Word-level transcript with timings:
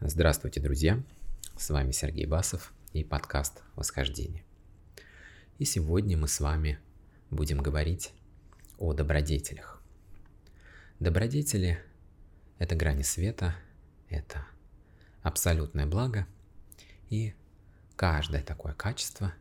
Здравствуйте, 0.00 0.60
друзья! 0.60 1.02
С 1.56 1.70
вами 1.70 1.90
Сергей 1.90 2.24
Басов 2.24 2.72
и 2.92 3.02
подкаст 3.02 3.64
«Восхождение». 3.74 4.44
И 5.58 5.64
сегодня 5.64 6.16
мы 6.16 6.28
с 6.28 6.38
вами 6.38 6.78
будем 7.30 7.58
говорить 7.58 8.12
о 8.78 8.92
добродетелях. 8.92 9.82
Добродетели– 11.00 11.82
это 12.60 12.76
грани 12.76 13.02
света, 13.02 13.56
это 14.08 14.46
абсолютное 15.22 15.84
благо, 15.84 16.28
и 17.10 17.34
каждое 17.96 18.44
такое 18.44 18.74
качество, 18.74 19.34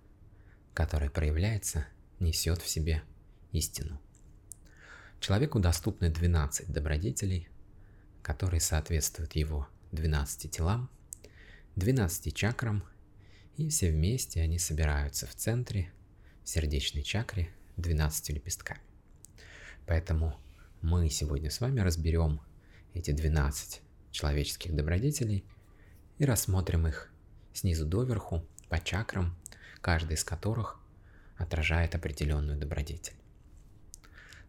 которое 0.74 1.12
проявляется, 1.12 1.86
несет 2.20 2.64
в 2.64 2.68
себе 2.68 3.04
истину. 3.52 4.02
Человеку 5.20 5.60
доступны 5.60 6.10
12 6.10 6.74
добродетелей, 6.74 7.48
которые 8.24 8.60
соответствуют 8.60 9.36
его 9.36 9.68
12 9.92 10.52
телам, 10.52 10.90
12 11.76 12.34
чакрам, 12.36 12.84
и 13.56 13.70
все 13.70 13.92
вместе 13.92 14.42
они 14.42 14.60
собираются 14.60 15.26
в 15.28 15.36
центре, 15.36 15.92
в 16.44 16.50
сердечной 16.50 17.04
чакре, 17.04 17.50
12 17.78 18.30
лепестками. 18.30 18.82
Поэтому 19.86 20.36
мы 20.82 21.10
сегодня 21.10 21.50
с 21.50 21.62
вами 21.62 21.80
разберем 21.80 22.42
эти 22.94 23.12
12 23.12 23.82
человеческих 24.12 24.76
добродетелей 24.76 25.46
и 26.18 26.26
рассмотрим 26.26 26.88
их 26.88 27.12
снизу 27.54 27.86
доверху, 27.86 28.46
по 28.70 28.80
чакрам, 28.80 29.36
каждый 29.82 30.14
из 30.14 30.24
которых 30.24 30.80
отражает 31.38 31.96
определенную 31.96 32.58
добродетель. 32.58 33.16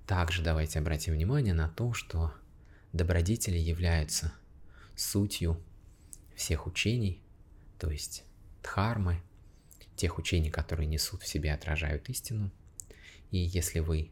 Также 0.06 0.42
давайте 0.42 0.78
обратим 0.78 1.14
внимание 1.14 1.54
на 1.54 1.68
то, 1.68 1.92
что 1.92 2.32
добродетели 2.92 3.58
являются 3.58 4.32
сутью 4.98 5.62
всех 6.34 6.66
учений, 6.66 7.22
то 7.78 7.90
есть 7.90 8.24
дхармы, 8.62 9.22
тех 9.96 10.18
учений, 10.18 10.50
которые 10.50 10.86
несут 10.86 11.22
в 11.22 11.26
себе, 11.26 11.52
отражают 11.52 12.08
истину. 12.08 12.50
И 13.30 13.38
если 13.38 13.80
вы 13.80 14.10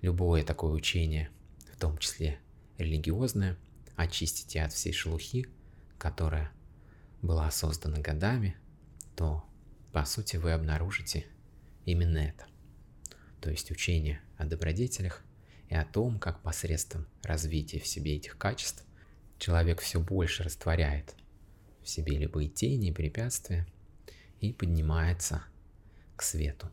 любое 0.00 0.44
такое 0.44 0.72
учение, 0.72 1.30
в 1.72 1.78
том 1.78 1.98
числе 1.98 2.38
религиозное, 2.78 3.56
очистите 3.96 4.62
от 4.62 4.72
всей 4.72 4.92
шелухи, 4.92 5.46
которая 5.98 6.50
была 7.22 7.50
создана 7.50 7.98
годами, 7.98 8.56
то 9.14 9.44
по 9.92 10.04
сути 10.04 10.36
вы 10.36 10.52
обнаружите 10.52 11.26
именно 11.84 12.18
это. 12.18 12.46
То 13.40 13.50
есть 13.50 13.70
учение 13.70 14.20
о 14.36 14.44
добродетелях 14.44 15.24
и 15.68 15.74
о 15.74 15.84
том, 15.84 16.18
как 16.18 16.42
посредством 16.42 17.06
развития 17.22 17.80
в 17.80 17.86
себе 17.86 18.16
этих 18.16 18.38
качеств 18.38 18.85
человек 19.38 19.80
все 19.80 20.00
больше 20.00 20.42
растворяет 20.42 21.14
в 21.82 21.88
себе 21.88 22.18
любые 22.18 22.48
тени 22.48 22.88
и 22.88 22.92
препятствия 22.92 23.66
и 24.40 24.52
поднимается 24.52 25.44
к 26.16 26.22
свету. 26.22 26.70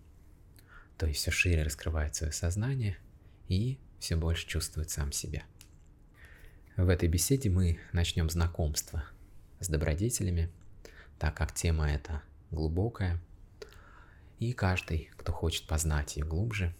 То 0.97 1.07
есть 1.07 1.19
все 1.19 1.31
шире 1.31 1.63
раскрывает 1.63 2.15
свое 2.15 2.31
сознание 2.31 2.97
и 3.47 3.79
все 3.99 4.15
больше 4.15 4.47
чувствует 4.47 4.89
сам 4.89 5.11
себя. 5.11 5.43
В 6.75 6.89
этой 6.89 7.07
беседе 7.07 7.49
мы 7.49 7.79
начнем 7.91 8.29
знакомство 8.29 9.03
с 9.59 9.67
добродетелями, 9.67 10.51
так 11.19 11.37
как 11.37 11.53
тема 11.53 11.91
эта 11.91 12.23
глубокая, 12.49 13.21
и 14.39 14.53
каждый, 14.53 15.09
кто 15.15 15.31
хочет 15.31 15.67
познать 15.67 16.17
ее 16.17 16.25
глубже, 16.25 16.75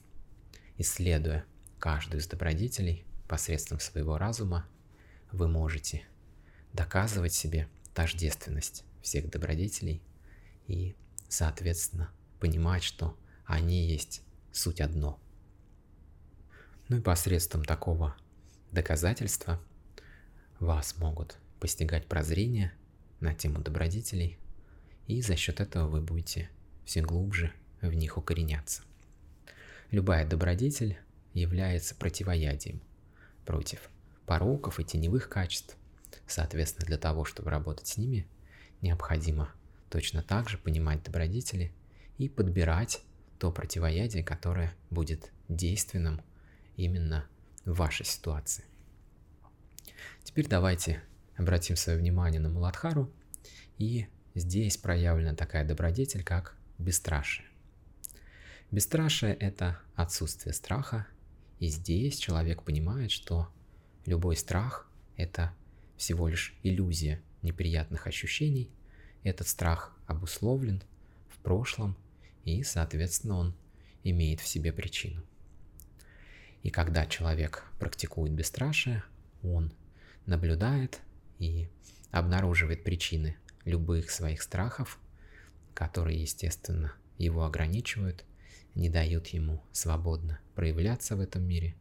исследуя 0.78 1.46
каждую 1.80 2.22
из 2.22 2.28
добродетелей 2.28 3.06
посредством 3.28 3.80
своего 3.80 4.18
разума, 4.18 4.66
вы 5.34 5.48
можете 5.48 6.06
доказывать 6.72 7.34
себе 7.34 7.68
тождественность 7.94 8.86
всех 9.02 9.30
добродетелей 9.30 10.02
и, 10.68 10.96
соответственно, 11.28 12.10
понимать, 12.40 12.84
что 12.84 13.18
они 13.46 13.86
есть 13.86 14.22
суть 14.52 14.80
одно. 14.80 15.20
Ну 16.88 16.98
и 16.98 17.02
посредством 17.02 17.66
такого 17.66 18.16
доказательства 18.72 19.60
вас 20.60 20.98
могут 20.98 21.38
постигать 21.60 22.08
прозрение 22.08 22.72
на 23.20 23.34
тему 23.34 23.60
добродетелей, 23.60 24.38
и 25.08 25.22
за 25.22 25.36
счет 25.36 25.60
этого 25.60 25.88
вы 25.88 26.02
будете 26.02 26.50
все 26.86 27.02
глубже 27.02 27.52
в 27.82 27.94
них 27.94 28.18
укореняться. 28.18 28.84
Любая 29.92 30.28
добродетель 30.28 30.98
является 31.34 31.96
противоядием 31.96 32.82
против 33.46 33.90
пороков 34.26 34.80
и 34.80 34.84
теневых 34.84 35.30
качеств. 35.30 35.78
Соответственно, 36.28 36.86
для 36.86 36.98
того, 36.98 37.26
чтобы 37.26 37.50
работать 37.50 37.88
с 37.88 37.98
ними, 37.98 38.28
необходимо 38.82 39.52
точно 39.90 40.24
так 40.24 40.50
же 40.50 40.58
понимать 40.58 41.04
добродетели 41.04 41.72
и 42.18 42.30
подбирать 42.30 43.02
то 43.40 43.52
противоядие, 43.52 44.24
которое 44.24 44.74
будет 44.90 45.32
действенным 45.50 46.22
именно 46.76 47.28
в 47.66 47.74
вашей 47.74 48.06
ситуации. 48.06 48.64
Теперь 50.24 50.48
давайте 50.48 51.04
обратим 51.36 51.76
свое 51.76 51.98
внимание 51.98 52.40
на 52.40 52.50
Муладхару, 52.50 53.12
и 53.78 54.08
здесь 54.36 54.78
проявлена 54.78 55.36
такая 55.36 55.66
добродетель, 55.66 56.24
как 56.24 56.56
бесстрашие. 56.78 57.48
Бесстрашие– 58.72 59.34
это 59.40 59.80
отсутствие 59.96 60.54
страха, 60.54 61.06
и 61.60 61.68
здесь 61.68 62.18
человек 62.18 62.64
понимает, 62.64 63.12
что 63.12 63.48
Любой 64.06 64.36
страх– 64.36 64.90
это 65.18 65.54
всего 65.96 66.28
лишь 66.28 66.54
иллюзия 66.64 67.22
неприятных 67.42 68.06
ощущений. 68.08 68.70
Этот 69.24 69.48
страх 69.48 69.98
обусловлен 70.08 70.84
в 71.30 71.38
прошлом, 71.40 71.96
и, 72.44 72.64
соответственно, 72.64 73.38
он 73.38 73.56
имеет 74.04 74.42
в 74.42 74.48
себе 74.48 74.74
причину. 74.74 75.24
И 76.64 76.70
когда 76.70 77.06
человек 77.06 77.66
практикует 77.80 78.34
бесстрашие, 78.34 79.04
он 79.42 79.72
наблюдает 80.26 81.00
и 81.40 81.70
обнаруживает 82.12 82.84
причины 82.84 83.38
любых 83.64 84.12
своих 84.12 84.42
страхов, 84.42 85.00
которые, 85.74 86.22
естественно, 86.22 86.94
его 87.18 87.46
ограничивают, 87.46 88.26
не 88.76 88.90
дают 88.90 89.28
ему 89.28 89.64
свободно 89.72 90.40
проявляться 90.56 91.16
в 91.16 91.22
этом 91.22 91.44
мире, 91.44 91.76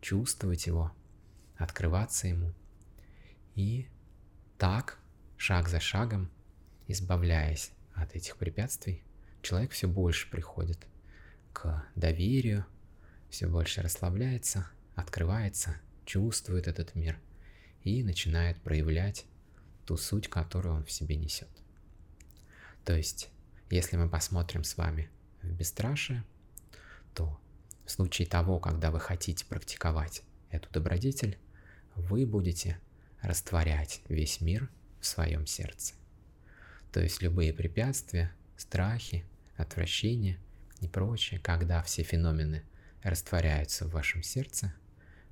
чувствовать 0.00 0.66
его, 0.66 0.92
открываться 1.62 2.28
ему. 2.28 2.52
И 3.54 3.88
так, 4.58 4.98
шаг 5.36 5.68
за 5.68 5.80
шагом, 5.80 6.30
избавляясь 6.88 7.70
от 7.94 8.14
этих 8.14 8.36
препятствий, 8.36 9.02
человек 9.42 9.72
все 9.72 9.86
больше 9.86 10.30
приходит 10.30 10.86
к 11.52 11.84
доверию, 11.94 12.66
все 13.30 13.46
больше 13.46 13.82
расслабляется, 13.82 14.70
открывается, 14.94 15.80
чувствует 16.04 16.66
этот 16.66 16.94
мир 16.94 17.18
и 17.82 18.02
начинает 18.02 18.60
проявлять 18.62 19.24
ту 19.86 19.96
суть, 19.96 20.28
которую 20.28 20.74
он 20.74 20.84
в 20.84 20.90
себе 20.90 21.16
несет. 21.16 21.48
То 22.84 22.96
есть, 22.96 23.30
если 23.70 23.96
мы 23.96 24.08
посмотрим 24.08 24.64
с 24.64 24.76
вами 24.76 25.10
в 25.42 25.50
бесстрашие, 25.52 26.24
то 27.14 27.38
в 27.84 27.90
случае 27.90 28.26
того, 28.26 28.58
когда 28.58 28.90
вы 28.90 29.00
хотите 29.00 29.44
практиковать 29.46 30.22
эту 30.50 30.70
добродетель, 30.70 31.38
вы 31.96 32.26
будете 32.26 32.78
растворять 33.20 34.02
весь 34.08 34.40
мир 34.40 34.68
в 35.00 35.06
своем 35.06 35.46
сердце. 35.46 35.94
То 36.92 37.00
есть 37.00 37.22
любые 37.22 37.52
препятствия, 37.52 38.32
страхи, 38.56 39.24
отвращения 39.56 40.38
и 40.80 40.88
прочее, 40.88 41.40
когда 41.40 41.82
все 41.82 42.02
феномены 42.02 42.62
растворяются 43.02 43.86
в 43.86 43.92
вашем 43.92 44.22
сердце, 44.22 44.74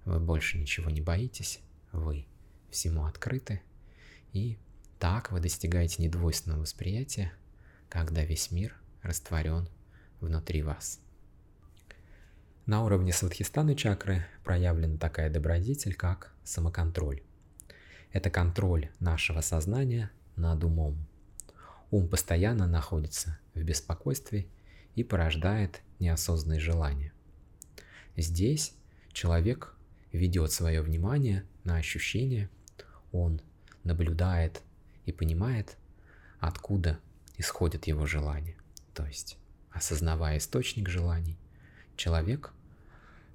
вы 0.05 0.19
больше 0.21 0.59
ничего 0.59 0.91
не 0.91 1.01
боитесь, 1.01 1.61
вы 1.93 2.27
всему 2.71 3.05
открыты, 3.05 3.61
и 4.33 4.59
так 4.99 5.33
вы 5.33 5.41
достигаете 5.41 6.03
недвойственного 6.03 6.61
восприятия, 6.61 7.33
когда 7.89 8.25
весь 8.25 8.51
мир 8.51 8.75
растворен 9.03 9.69
внутри 10.21 10.63
вас. 10.63 11.01
На 12.71 12.85
уровне 12.85 13.13
Свадхистаны 13.13 13.75
чакры 13.75 14.25
проявлена 14.45 14.97
такая 14.97 15.29
добродетель, 15.29 15.93
как 15.93 16.33
самоконтроль. 16.45 17.21
Это 18.13 18.31
контроль 18.31 18.91
нашего 19.01 19.41
сознания 19.41 20.13
над 20.37 20.63
умом. 20.63 20.97
Ум 21.91 22.07
постоянно 22.07 22.69
находится 22.69 23.41
в 23.55 23.63
беспокойстве 23.65 24.47
и 24.95 25.03
порождает 25.03 25.81
неосознанные 25.99 26.61
желания. 26.61 27.13
Здесь 28.17 28.73
человек 29.13 29.75
ведет 30.13 30.53
свое 30.53 30.81
внимание 30.81 31.43
на 31.65 31.75
ощущения, 31.75 32.49
он 33.11 33.41
наблюдает 33.83 34.63
и 35.07 35.11
понимает, 35.11 35.77
откуда 36.39 37.01
исходят 37.37 37.89
его 37.89 38.07
желания. 38.07 38.55
То 38.95 39.05
есть, 39.07 39.39
осознавая 39.73 40.39
источник 40.39 40.89
желаний, 40.89 41.37
человек 41.97 42.53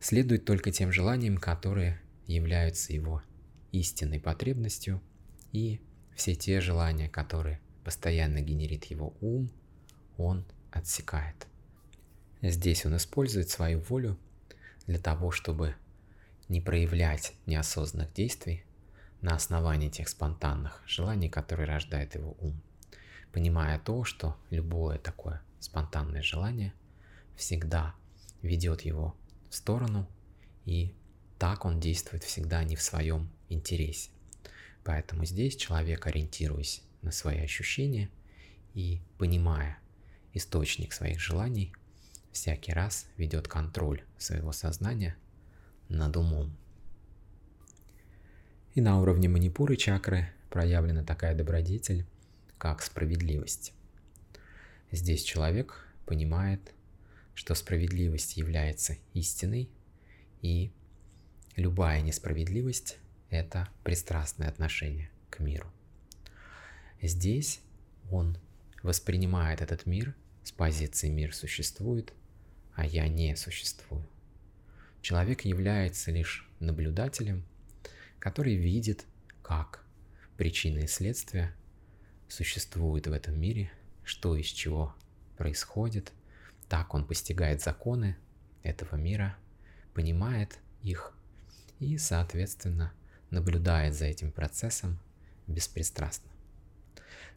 следует 0.06 0.46
только 0.46 0.72
тем 0.72 0.92
желаниям, 0.92 1.38
которые 1.38 2.00
являются 2.28 2.94
его 2.94 3.24
истинной 3.72 4.20
потребностью, 4.20 5.02
и 5.52 5.82
все 6.16 6.36
те 6.36 6.62
желания, 6.62 7.10
которые 7.10 7.60
постоянно 7.84 8.40
генерит 8.40 8.86
его 8.86 9.16
ум, 9.20 9.50
он 10.18 10.46
отсекает. 10.70 11.48
Здесь 12.44 12.86
он 12.86 12.96
использует 12.98 13.50
свою 13.50 13.80
волю 13.80 14.16
для 14.86 15.00
того, 15.00 15.32
чтобы 15.32 15.74
не 16.50 16.62
проявлять 16.62 17.34
неосознанных 17.48 18.14
действий 18.14 18.64
на 19.22 19.34
основании 19.34 19.90
тех 19.90 20.08
спонтанных 20.08 20.84
желаний, 20.86 21.30
которые 21.30 21.68
рождает 21.68 22.14
его 22.14 22.38
ум, 22.42 22.62
понимая 23.32 23.80
то, 23.80 24.04
что 24.04 24.38
любое 24.52 25.00
такое 25.00 25.42
спонтанное 25.60 26.22
желание 26.22 26.76
всегда 27.36 27.96
ведет 28.44 28.82
его 28.82 29.16
сторону, 29.56 30.08
и 30.66 30.94
так 31.38 31.66
он 31.66 31.80
действует 31.80 32.24
всегда 32.24 32.64
не 32.64 32.76
в 32.76 32.82
своем 32.82 33.30
интересе. 33.50 34.10
Поэтому 34.84 35.26
здесь 35.26 35.56
человек, 35.56 36.06
ориентируясь 36.06 36.84
на 37.02 37.12
свои 37.12 37.40
ощущения 37.40 38.10
и 38.74 39.02
понимая 39.18 39.80
источник 40.34 40.94
своих 40.94 41.20
желаний, 41.20 41.74
всякий 42.32 42.74
раз 42.74 43.08
ведет 43.18 43.48
контроль 43.48 44.04
своего 44.18 44.52
сознания 44.52 45.16
над 45.90 46.16
умом. 46.18 46.56
И 48.74 48.82
на 48.82 49.00
уровне 49.00 49.30
манипуры 49.30 49.78
чакры 49.78 50.30
проявлена 50.50 51.04
такая 51.04 51.34
добродетель, 51.34 52.06
как 52.58 52.82
справедливость. 52.82 53.74
Здесь 54.92 55.24
человек 55.24 55.88
понимает, 56.06 56.74
что 57.36 57.54
справедливость 57.54 58.38
является 58.38 58.98
истиной, 59.14 59.70
и 60.42 60.72
любая 61.56 62.02
несправедливость– 62.02 62.98
это 63.30 63.70
пристрастное 63.84 64.48
отношение 64.48 65.12
к 65.30 65.40
миру. 65.40 65.72
Здесь 67.02 67.60
он 68.10 68.38
воспринимает 68.82 69.62
этот 69.62 69.86
мир 69.86 70.16
с 70.44 70.52
позиции 70.52 71.10
«мир 71.10 71.36
существует», 71.36 72.14
а 72.74 72.86
я 72.86 73.08
не 73.08 73.36
существую. 73.36 74.08
Человек 75.02 75.42
является 75.42 76.12
лишь 76.12 76.50
наблюдателем, 76.60 77.46
который 78.20 78.56
видит, 78.56 79.06
как 79.42 79.84
причины 80.38 80.86
и 80.86 80.88
следствия 80.88 81.56
существуют 82.28 83.08
в 83.08 83.12
этом 83.12 83.40
мире, 83.40 83.72
что 84.04 84.36
из 84.36 84.48
чего 84.48 84.96
происходит. 85.38 86.12
Так 86.70 86.94
он 86.94 87.06
постигает 87.06 87.62
законы 87.62 88.18
этого 88.64 88.96
мира, 88.96 89.38
понимает 89.94 90.60
их 90.82 91.14
и, 91.80 91.98
соответственно, 91.98 92.94
наблюдает 93.30 93.94
за 93.94 94.06
этим 94.06 94.32
процессом 94.32 95.00
беспристрастно. 95.48 96.30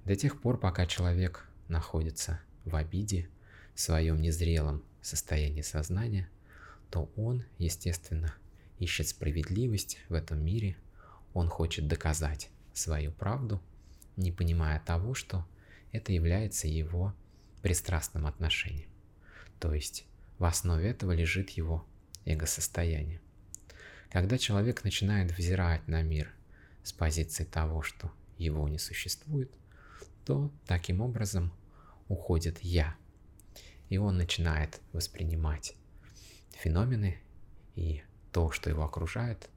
До 0.04 0.16
тех 0.16 0.40
пор, 0.40 0.58
пока 0.58 0.86
человек 0.86 1.46
находится 1.68 2.40
в 2.64 2.74
обиде, 2.76 3.28
в 3.74 3.80
своем 3.80 4.20
незрелом 4.20 4.82
состоянии 5.02 5.62
сознания, 5.62 6.28
то 6.90 7.10
он, 7.16 7.44
естественно, 7.58 8.34
ищет 8.78 9.08
справедливость 9.08 9.98
в 10.08 10.14
этом 10.14 10.44
мире, 10.44 10.76
он 11.34 11.48
хочет 11.48 11.86
доказать 11.86 12.50
свою 12.72 13.12
правду, 13.12 13.60
не 14.16 14.32
понимая 14.32 14.80
того, 14.80 15.14
что 15.14 15.46
это 15.92 16.12
является 16.12 16.66
его 16.66 17.14
пристрастным 17.62 18.26
отношением. 18.26 18.87
То 19.60 19.74
есть 19.74 20.06
в 20.38 20.44
основе 20.44 20.90
этого 20.90 21.12
лежит 21.12 21.50
его 21.50 21.84
эго-состояние. 22.24 23.20
Когда 24.10 24.38
человек 24.38 24.84
начинает 24.84 25.36
взирать 25.36 25.86
на 25.88 26.02
мир 26.02 26.32
с 26.82 26.92
позиции 26.92 27.44
того, 27.44 27.82
что 27.82 28.12
его 28.38 28.68
не 28.68 28.78
существует, 28.78 29.50
то 30.24 30.52
таким 30.66 31.00
образом 31.00 31.52
уходит 32.08 32.60
«я», 32.60 32.96
и 33.88 33.98
он 33.98 34.16
начинает 34.16 34.80
воспринимать 34.92 35.74
феномены 36.52 37.18
и 37.74 38.02
то, 38.32 38.50
что 38.50 38.70
его 38.70 38.84
окружает, 38.84 39.48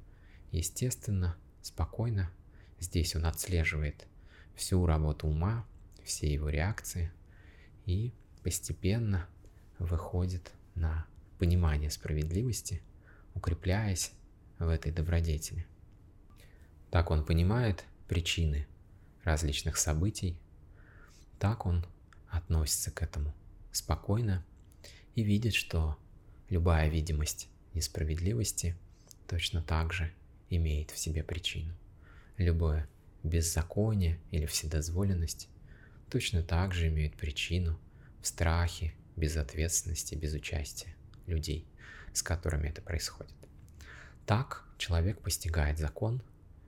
естественно, 0.51 1.36
спокойно. 1.62 2.31
Здесь 2.80 3.15
он 3.15 3.25
отслеживает 3.25 4.07
всю 4.56 4.86
работу 4.86 5.27
ума, 5.27 5.65
все 6.03 6.31
его 6.31 6.50
реакции 6.50 7.12
и 7.86 8.13
постепенно 8.44 9.27
выходит 9.81 10.51
на 10.75 11.05
понимание 11.39 11.89
справедливости, 11.89 12.81
укрепляясь 13.33 14.11
в 14.59 14.69
этой 14.69 14.91
добродетели. 14.91 15.65
Так 16.91 17.09
он 17.09 17.25
понимает 17.25 17.83
причины 18.07 18.67
различных 19.23 19.77
событий, 19.77 20.37
так 21.39 21.65
он 21.65 21.85
относится 22.29 22.91
к 22.91 23.01
этому 23.01 23.33
спокойно 23.71 24.45
и 25.15 25.23
видит, 25.23 25.53
что 25.53 25.97
любая 26.49 26.89
видимость 26.89 27.49
несправедливости 27.73 28.75
точно 29.27 29.61
так 29.61 29.93
же 29.93 30.11
имеет 30.49 30.91
в 30.91 30.97
себе 30.97 31.23
причину. 31.23 31.73
Любое 32.37 32.87
беззаконие 33.23 34.19
или 34.31 34.45
вседозволенность 34.45 35.49
точно 36.09 36.43
так 36.43 36.73
же 36.73 36.87
имеют 36.89 37.15
причину 37.15 37.79
в 38.21 38.27
страхе, 38.27 38.93
безответственности, 39.21 40.15
безучастии 40.15 40.95
людей, 41.27 41.68
с 42.12 42.23
которыми 42.23 42.68
это 42.68 42.81
происходит. 42.81 43.35
Так 44.25 44.65
человек 44.77 45.21
постигает 45.21 45.77
закон, 45.77 46.23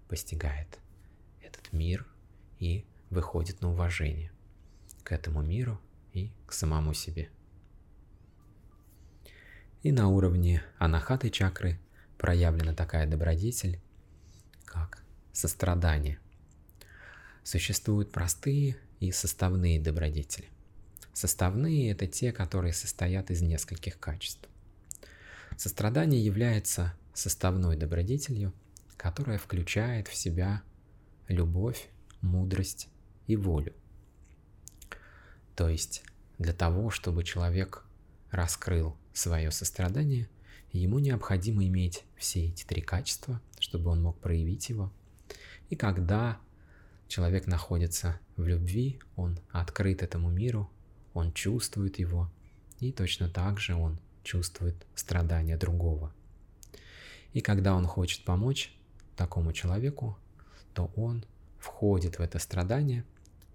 постигает 0.07 0.79
этот 1.41 1.73
мир 1.73 2.05
и 2.59 2.85
выходит 3.09 3.61
на 3.61 3.71
уважение 3.71 4.31
к 5.03 5.11
этому 5.11 5.41
миру 5.41 5.81
и 6.13 6.31
к 6.45 6.53
самому 6.53 6.93
себе. 6.93 7.29
И 9.81 9.91
на 9.91 10.07
уровне 10.07 10.63
анахаты 10.77 11.29
чакры 11.31 11.79
проявлена 12.17 12.73
такая 12.73 13.07
добродетель, 13.07 13.81
как 14.65 15.03
сострадание. 15.33 16.19
Существуют 17.43 18.11
простые 18.11 18.77
и 18.99 19.11
составные 19.11 19.81
добродетели. 19.81 20.52
Составные– 21.13 21.91
это 21.91 22.07
те, 22.07 22.31
которые 22.31 22.73
состоят 22.73 23.29
из 23.29 23.41
нескольких 23.41 23.99
качеств. 23.99 24.49
Сострадание 25.57 26.23
является 26.23 26.93
составной 27.13 27.77
добродетелью, 27.77 28.53
которая 28.97 29.37
включает 29.37 30.07
в 30.07 30.15
себя 30.15 30.63
любовь, 31.27 31.87
мудрость 32.21 32.89
и 33.27 33.35
волю. 33.35 33.73
То 35.55 35.69
есть 35.69 36.03
для 36.39 36.53
того, 36.53 36.89
чтобы 36.89 37.23
человек 37.23 37.85
раскрыл 38.31 38.97
свое 39.13 39.51
сострадание, 39.51 40.27
ему 40.71 40.97
необходимо 40.97 41.65
иметь 41.67 42.03
все 42.17 42.47
эти 42.47 42.63
три 42.63 42.81
качества, 42.81 43.39
чтобы 43.59 43.91
он 43.91 44.01
мог 44.01 44.19
проявить 44.19 44.69
его. 44.69 44.91
И 45.69 45.75
когда 45.75 46.39
человек 47.07 47.45
находится 47.45 48.19
в 48.35 48.47
любви, 48.47 48.99
он 49.15 49.39
открыт 49.51 50.01
этому 50.01 50.29
миру, 50.31 50.69
он 51.13 51.31
чувствует 51.33 51.99
его, 51.99 52.29
и 52.79 52.91
точно 52.91 53.29
так 53.29 53.59
же 53.59 53.75
он 53.75 53.99
чувствует 54.23 54.75
страдания 54.95 55.57
другого. 55.57 56.13
И 57.33 57.41
когда 57.41 57.75
он 57.75 57.85
хочет 57.85 58.23
помочь 58.23 58.75
такому 59.15 59.53
человеку, 59.53 60.17
то 60.73 60.91
он 60.95 61.25
входит 61.59 62.19
в 62.19 62.21
это 62.21 62.39
страдание, 62.39 63.03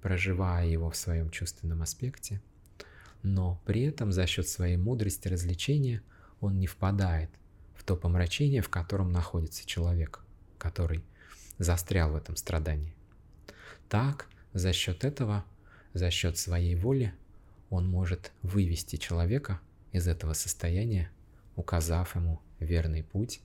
проживая 0.02 0.66
его 0.66 0.90
в 0.90 0.96
своем 0.96 1.30
чувственном 1.30 1.82
аспекте, 1.82 2.40
но 3.22 3.60
при 3.64 3.82
этом 3.82 4.12
за 4.12 4.26
счет 4.26 4.48
своей 4.48 4.76
мудрости 4.76 5.28
развлечения 5.28 6.02
он 6.40 6.58
не 6.58 6.66
впадает 6.66 7.30
в 7.74 7.84
то 7.84 7.96
помрачение, 7.96 8.62
в 8.62 8.68
котором 8.68 9.12
находится 9.12 9.66
человек, 9.66 10.20
который 10.56 11.04
застрял 11.58 12.12
в 12.12 12.16
этом 12.16 12.36
страдании. 12.36 12.94
Так, 13.88 14.28
за 14.52 14.72
счет 14.72 15.04
этого, 15.04 15.44
за 15.94 16.10
счет 16.10 16.38
своей 16.38 16.74
воли, 16.76 17.12
он 17.70 17.88
может 17.88 18.32
вывести 18.42 18.96
человека 18.96 19.60
из 19.92 20.08
этого 20.08 20.32
состояния, 20.32 21.10
указав 21.56 22.14
ему 22.16 22.40
верный 22.60 23.02
путь 23.02 23.40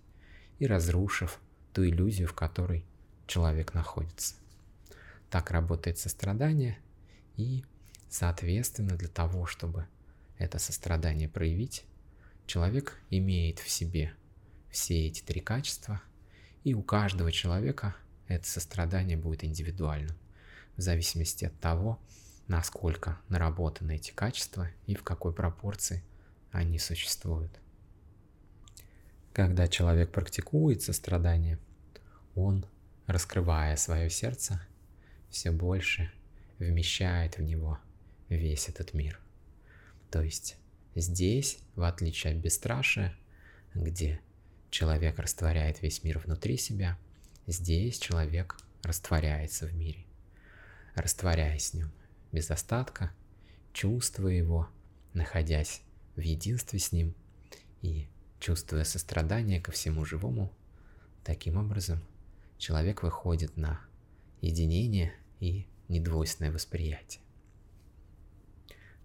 и 0.60 0.68
разрушив 0.68 1.40
ту 1.74 1.86
иллюзию, 1.86 2.28
в 2.28 2.34
которой 2.34 2.86
человек 3.28 3.74
находится. 3.74 4.36
Так 5.30 5.52
работает 5.52 5.98
сострадание, 5.98 6.78
и, 7.36 7.64
соответственно, 8.10 8.96
для 8.96 9.08
того, 9.08 9.46
чтобы 9.46 9.88
это 10.38 10.60
сострадание 10.60 11.28
проявить, 11.28 11.86
человек 12.46 13.00
имеет 13.10 13.60
в 13.60 13.70
себе 13.70 14.14
все 14.70 15.08
эти 15.08 15.22
три 15.22 15.42
качества, 15.42 16.02
и 16.64 16.74
у 16.74 16.82
каждого 16.82 17.32
человека 17.32 17.96
это 18.28 18.48
сострадание 18.48 19.18
будет 19.18 19.44
индивидуальным 19.44 20.16
в 20.76 20.82
зависимости 20.82 21.46
от 21.46 21.60
того, 21.60 22.00
насколько 22.48 23.20
наработаны 23.30 23.96
эти 23.96 24.12
качества 24.12 24.70
и 24.86 24.96
в 24.96 25.04
какой 25.04 25.34
пропорции 25.34 26.04
они 26.52 26.78
существуют. 26.80 27.52
Когда 29.34 29.68
человек 29.68 30.12
практикует 30.12 30.82
сострадание, 30.82 31.58
он, 32.36 32.66
раскрывая 33.08 33.76
свое 33.78 34.10
сердце, 34.10 34.62
все 35.30 35.52
больше 35.52 36.12
вмещает 36.60 37.38
в 37.38 37.42
него 37.42 37.80
весь 38.30 38.70
этот 38.70 38.94
мир. 38.94 39.20
То 40.12 40.22
есть 40.22 40.58
здесь, 40.94 41.58
в 41.76 41.84
отличие 41.84 42.34
от 42.34 42.40
бесстрашия, 42.40 43.16
где 43.74 44.22
человек 44.70 45.18
растворяет 45.18 45.82
весь 45.82 46.04
мир 46.04 46.20
внутри 46.20 46.58
себя, 46.58 47.00
здесь 47.48 47.98
человек 47.98 48.58
растворяется 48.84 49.66
в 49.66 49.74
мире, 49.74 50.06
растворяясь 50.94 51.72
в 51.72 51.74
нем 51.76 51.92
без 52.34 52.52
остатка, 52.52 53.14
чувствуя 53.72 54.34
его, 54.34 54.68
находясь 55.14 55.82
в 56.16 56.20
единстве 56.20 56.80
с 56.80 56.92
ним 56.92 57.14
и 57.82 58.08
чувствуя 58.40 58.84
сострадание 58.84 59.62
ко 59.62 59.72
всему 59.72 60.04
живому, 60.04 60.52
таким 61.24 61.58
образом 61.58 62.04
человек 62.58 63.04
выходит 63.04 63.56
на 63.56 63.80
единение 64.42 65.14
и 65.40 65.68
недвойственное 65.88 66.52
восприятие. 66.52 67.22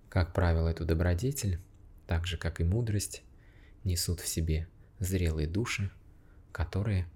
Как 0.09 0.33
правило, 0.33 0.69
эту 0.69 0.87
добродетель, 0.87 1.61
так 2.07 2.27
же 2.27 2.39
как 2.39 2.61
и 2.61 2.65
мудрость, 2.65 3.23
несут 3.85 4.21
в 4.21 4.27
себе 4.27 4.67
зрелые 4.99 5.47
души, 5.47 5.91
которые 6.51 7.07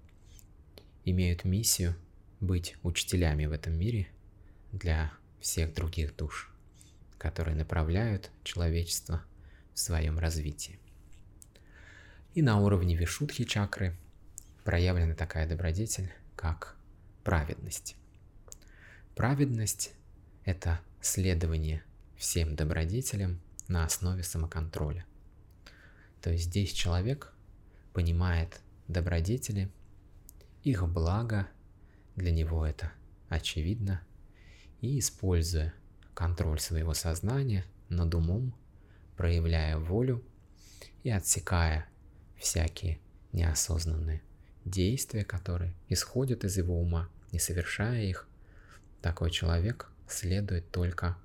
имеют 1.05 1.43
миссию 1.43 1.95
быть 2.39 2.75
учителями 2.83 3.47
в 3.47 3.51
этом 3.51 3.73
мире 3.73 4.07
для 4.71 5.11
всех 5.43 5.73
других 5.73 6.15
душ, 6.15 6.49
которые 7.17 7.55
направляют 7.55 8.31
человечество 8.43 9.21
в 9.73 9.79
своем 9.79 10.17
развитии. 10.17 10.79
И 12.33 12.41
на 12.41 12.59
уровне 12.61 12.95
вишудхи 12.95 13.43
чакры 13.43 13.93
проявлена 14.63 15.15
такая 15.15 15.47
добродетель, 15.47 16.11
как 16.37 16.77
праведность. 17.25 17.97
Праведность– 19.15 19.91
это 20.45 20.79
следование 21.01 21.83
всем 22.15 22.55
добродетелям 22.55 23.41
на 23.67 23.83
основе 23.83 24.23
самоконтроля. 24.23 25.05
То 26.21 26.31
есть 26.31 26.45
здесь 26.45 26.71
человек 26.71 27.33
понимает 27.91 28.61
добродетели, 28.87 29.69
их 30.63 30.87
благо, 30.87 31.49
для 32.15 32.31
него 32.31 32.65
это 32.65 32.93
очевидно, 33.27 34.01
и 34.83 34.99
используя 34.99 35.73
контроль 36.13 36.59
своего 36.59 36.93
сознания 36.93 37.65
над 37.87 38.13
умом, 38.15 38.53
проявляя 39.15 39.77
волю 39.77 40.21
и 41.03 41.09
отсекая 41.09 41.87
всякие 42.37 42.99
неосознанные 43.31 44.21
действия, 44.65 45.23
которые 45.23 45.73
исходят 45.87 46.43
из 46.43 46.57
его 46.57 46.77
ума, 46.81 47.09
не 47.31 47.39
совершая 47.39 48.03
их, 48.03 48.27
такой 49.01 49.31
человек 49.31 49.89
следует 50.05 50.69
только 50.69 51.17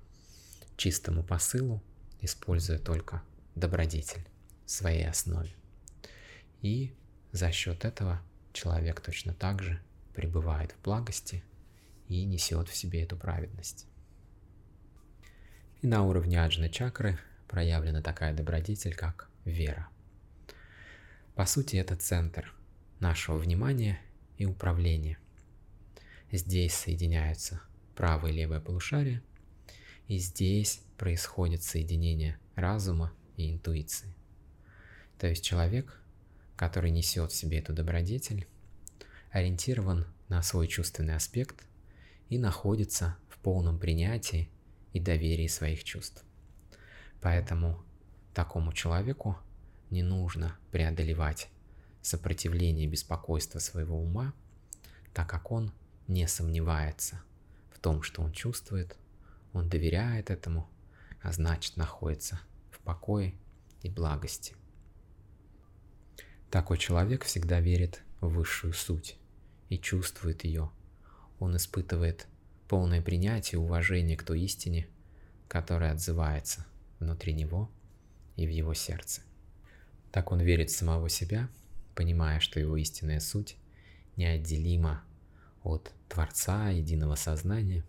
чистому 0.77 1.21
посылу, 1.21 1.83
используя 2.21 2.79
только 2.79 3.21
добродетель 3.55 4.25
в 4.65 4.71
своей 4.71 5.05
основе. 5.05 5.51
И 6.61 6.95
за 7.33 7.51
счет 7.51 7.83
этого 7.83 8.21
человек 8.53 9.01
точно 9.01 9.33
так 9.33 9.61
же 9.61 9.81
пребывает 10.13 10.71
в 10.71 10.81
благости 10.81 11.43
и 12.09 12.25
несет 12.25 12.67
в 12.67 12.75
себе 12.75 13.03
эту 13.03 13.15
праведность. 13.15 13.87
И 15.81 15.87
на 15.87 16.03
уровне 16.03 16.43
аджны 16.43 16.67
чакры 16.69 17.17
проявлена 17.47 18.01
такая 18.01 18.33
добродетель, 18.33 18.95
как 18.95 19.29
вера. 19.45 19.87
По 21.35 21.45
сути, 21.45 21.77
это 21.77 21.95
центр 21.95 22.53
нашего 22.99 23.37
внимания 23.37 24.01
и 24.37 24.45
управления. 24.45 25.17
Здесь 26.31 26.73
соединяются 26.73 27.61
правое 27.95 28.31
и 28.31 28.35
левое 28.35 28.59
полушарие, 28.59 29.21
и 30.07 30.17
здесь 30.17 30.81
происходит 30.97 31.63
соединение 31.63 32.37
разума 32.55 33.13
и 33.37 33.51
интуиции. 33.51 34.13
То 35.17 35.27
есть 35.27 35.43
человек, 35.43 36.01
который 36.55 36.91
несет 36.91 37.31
в 37.31 37.35
себе 37.35 37.59
эту 37.59 37.73
добродетель, 37.73 38.47
ориентирован 39.31 40.05
на 40.27 40.41
свой 40.41 40.67
чувственный 40.67 41.15
аспект 41.15 41.63
и 42.29 42.37
находится 42.37 43.17
в 43.27 43.37
полном 43.39 43.79
принятии 43.79 44.49
и 44.93 44.99
доверии 44.99 45.47
своих 45.47 45.83
чувств. 45.83 46.23
Поэтому 47.21 47.83
такому 48.33 48.71
человеку 48.71 49.37
не 49.89 50.03
нужно 50.03 50.57
преодолевать 50.71 51.49
сопротивление 52.01 52.85
и 52.85 52.89
беспокойство 52.89 53.59
своего 53.59 54.01
ума, 54.01 54.33
так 55.13 55.29
как 55.29 55.51
он 55.51 55.73
не 56.07 56.27
сомневается 56.27 57.21
в 57.71 57.79
том, 57.79 58.03
что 58.03 58.21
он 58.21 58.31
чувствует, 58.31 58.95
он 59.53 59.69
доверяет 59.69 60.29
этому, 60.29 60.69
а 61.21 61.31
значит 61.31 61.77
находится 61.77 62.39
в 62.71 62.79
покое 62.79 63.33
и 63.81 63.89
благости. 63.89 64.55
Такой 66.49 66.77
человек 66.77 67.25
всегда 67.25 67.59
верит 67.59 68.01
в 68.21 68.29
высшую 68.29 68.73
суть 68.73 69.17
и 69.69 69.77
чувствует 69.77 70.43
ее. 70.43 70.71
Он 71.39 71.55
испытывает 71.55 72.27
полное 72.67 73.01
принятие 73.01 73.59
и 73.59 73.63
уважение 73.63 74.17
к 74.17 74.23
той 74.23 74.41
истине, 74.41 74.87
которая 75.47 75.93
отзывается 75.93 76.65
внутри 76.99 77.33
него 77.33 77.69
и 78.35 78.45
в 78.45 78.49
его 78.49 78.73
сердце. 78.73 79.21
Так 80.11 80.31
он 80.31 80.41
верит 80.41 80.69
в 80.69 80.75
самого 80.75 81.09
себя, 81.09 81.49
понимая, 81.95 82.39
что 82.39 82.59
его 82.59 82.77
истинная 82.77 83.19
суть 83.19 83.57
неотделима 84.15 85.03
от 85.63 85.91
Творца, 86.07 86.69
единого 86.69 87.15
сознания. 87.15 87.83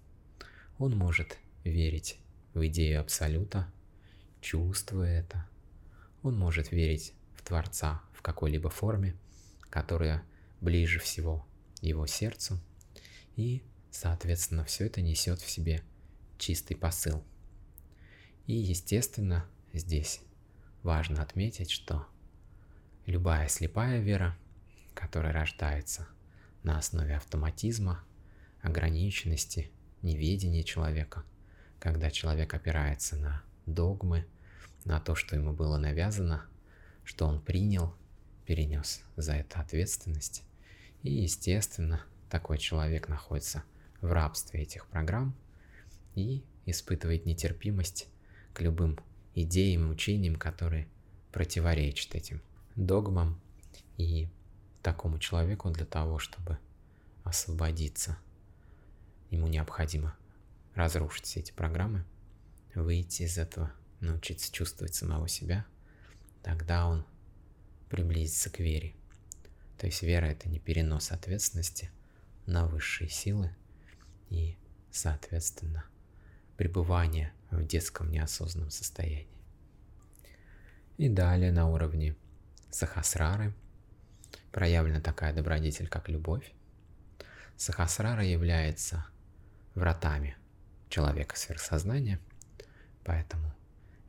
Он 0.78 0.96
может 0.96 1.38
верить 1.64 2.18
в 2.54 2.66
идею 2.66 3.00
Абсолюта, 3.00 3.70
чувствуя 4.40 5.20
это. 5.20 5.46
Он 6.22 6.38
может 6.38 6.72
верить 6.72 7.12
в 7.34 7.42
Творца 7.42 8.02
в 8.12 8.22
какой-либо 8.22 8.70
форме, 8.70 9.14
которая 9.70 10.22
ближе 10.60 10.98
всего 10.98 11.46
его 11.80 12.06
сердцу, 12.06 12.60
и, 13.40 13.62
соответственно, 13.90 14.66
все 14.66 14.84
это 14.84 15.00
несет 15.00 15.40
в 15.40 15.48
себе 15.48 15.82
чистый 16.36 16.74
посыл. 16.74 17.24
И, 18.46 18.52
естественно, 18.52 19.46
здесь 19.72 20.20
важно 20.82 21.22
отметить, 21.22 21.70
что 21.70 22.06
любая 23.06 23.48
слепая 23.48 24.00
вера, 24.00 24.36
которая 24.92 25.32
рождается 25.32 26.06
на 26.64 26.76
основе 26.76 27.16
автоматизма, 27.16 28.04
ограниченности, 28.60 29.70
неведения 30.02 30.62
человека, 30.62 31.24
когда 31.78 32.10
человек 32.10 32.52
опирается 32.52 33.16
на 33.16 33.42
догмы, 33.64 34.26
на 34.84 35.00
то, 35.00 35.14
что 35.14 35.34
ему 35.34 35.54
было 35.54 35.78
навязано, 35.78 36.44
что 37.04 37.26
он 37.26 37.40
принял, 37.40 37.94
перенес 38.44 39.02
за 39.16 39.32
это 39.32 39.60
ответственность. 39.60 40.42
И, 41.02 41.10
естественно, 41.10 42.04
такой 42.30 42.58
человек 42.58 43.08
находится 43.08 43.64
в 44.00 44.12
рабстве 44.12 44.62
этих 44.62 44.86
программ 44.86 45.34
и 46.14 46.44
испытывает 46.64 47.26
нетерпимость 47.26 48.08
к 48.54 48.60
любым 48.60 48.98
идеям 49.34 49.88
и 49.88 49.92
учениям, 49.92 50.36
которые 50.36 50.88
противоречат 51.32 52.14
этим 52.14 52.40
догмам. 52.76 53.40
И 53.96 54.28
такому 54.82 55.18
человеку 55.18 55.70
для 55.70 55.84
того, 55.84 56.18
чтобы 56.18 56.58
освободиться, 57.24 58.16
ему 59.30 59.46
необходимо 59.46 60.16
разрушить 60.74 61.26
все 61.26 61.40
эти 61.40 61.52
программы, 61.52 62.04
выйти 62.74 63.24
из 63.24 63.36
этого, 63.36 63.72
научиться 64.00 64.50
чувствовать 64.50 64.94
самого 64.94 65.28
себя, 65.28 65.66
тогда 66.42 66.86
он 66.86 67.04
приблизится 67.90 68.48
к 68.48 68.60
вере. 68.60 68.94
То 69.76 69.86
есть 69.86 70.02
вера 70.02 70.26
это 70.26 70.48
не 70.48 70.58
перенос 70.58 71.10
ответственности 71.10 71.90
на 72.50 72.66
высшие 72.66 73.08
силы 73.08 73.54
и, 74.28 74.56
соответственно, 74.90 75.84
пребывание 76.56 77.32
в 77.50 77.64
детском 77.64 78.10
неосознанном 78.10 78.70
состоянии. 78.70 79.28
И 80.98 81.08
далее 81.08 81.52
на 81.52 81.68
уровне 81.68 82.16
сахасрары 82.70 83.54
проявлена 84.52 85.00
такая 85.00 85.32
добродетель, 85.32 85.88
как 85.88 86.08
любовь. 86.08 86.52
Сахасрара 87.56 88.24
является 88.24 89.06
вратами 89.74 90.36
человека 90.88 91.36
сверхсознания, 91.36 92.20
поэтому 93.04 93.54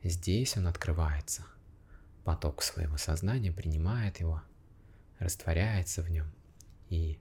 здесь 0.02 0.56
он 0.56 0.66
открывается. 0.66 1.46
Поток 2.24 2.62
своего 2.62 2.96
сознания 2.96 3.52
принимает 3.52 4.20
его, 4.20 4.42
растворяется 5.18 6.02
в 6.02 6.10
нем. 6.10 6.30
И 6.88 7.18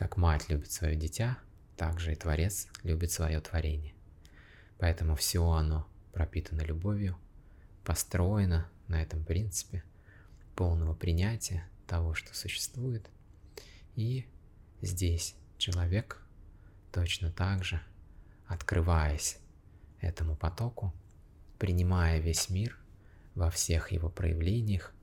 как 0.00 0.16
мать 0.16 0.48
любит 0.48 0.72
свое 0.72 0.96
дитя, 0.96 1.38
так 1.76 2.00
же 2.00 2.12
и 2.12 2.16
Творец 2.16 2.68
любит 2.84 3.12
свое 3.12 3.38
творение. 3.38 3.92
Поэтому 4.78 5.14
все 5.14 5.46
оно 5.46 5.86
пропитано 6.14 6.62
любовью, 6.62 7.18
построено 7.84 8.66
на 8.88 9.02
этом 9.02 9.22
принципе 9.22 9.84
полного 10.56 10.94
принятия 10.94 11.68
того, 11.86 12.14
что 12.14 12.34
существует. 12.34 13.10
И 13.94 14.26
здесь 14.80 15.34
человек 15.58 16.22
точно 16.92 17.30
так 17.30 17.62
же 17.62 17.82
открываясь 18.46 19.36
этому 20.00 20.34
потоку, 20.34 20.94
принимая 21.58 22.20
весь 22.20 22.48
мир 22.48 22.78
во 23.34 23.50
всех 23.50 23.92
его 23.92 24.08
проявлениях, 24.08 24.94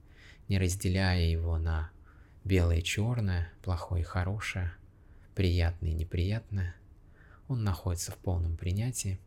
не 0.48 0.58
разделяя 0.58 1.22
его 1.22 1.60
на 1.60 1.92
белое 2.44 2.78
и 2.78 2.84
черное, 2.84 3.54
плохое 3.62 4.02
и 4.02 4.04
хорошее, 4.06 4.74
приятное 5.38 5.92
и 5.92 5.94
неприятное, 5.94 6.76
он 7.48 7.64
находится 7.64 8.12
в 8.12 8.18
полном 8.18 8.58
принятии, 8.58 9.20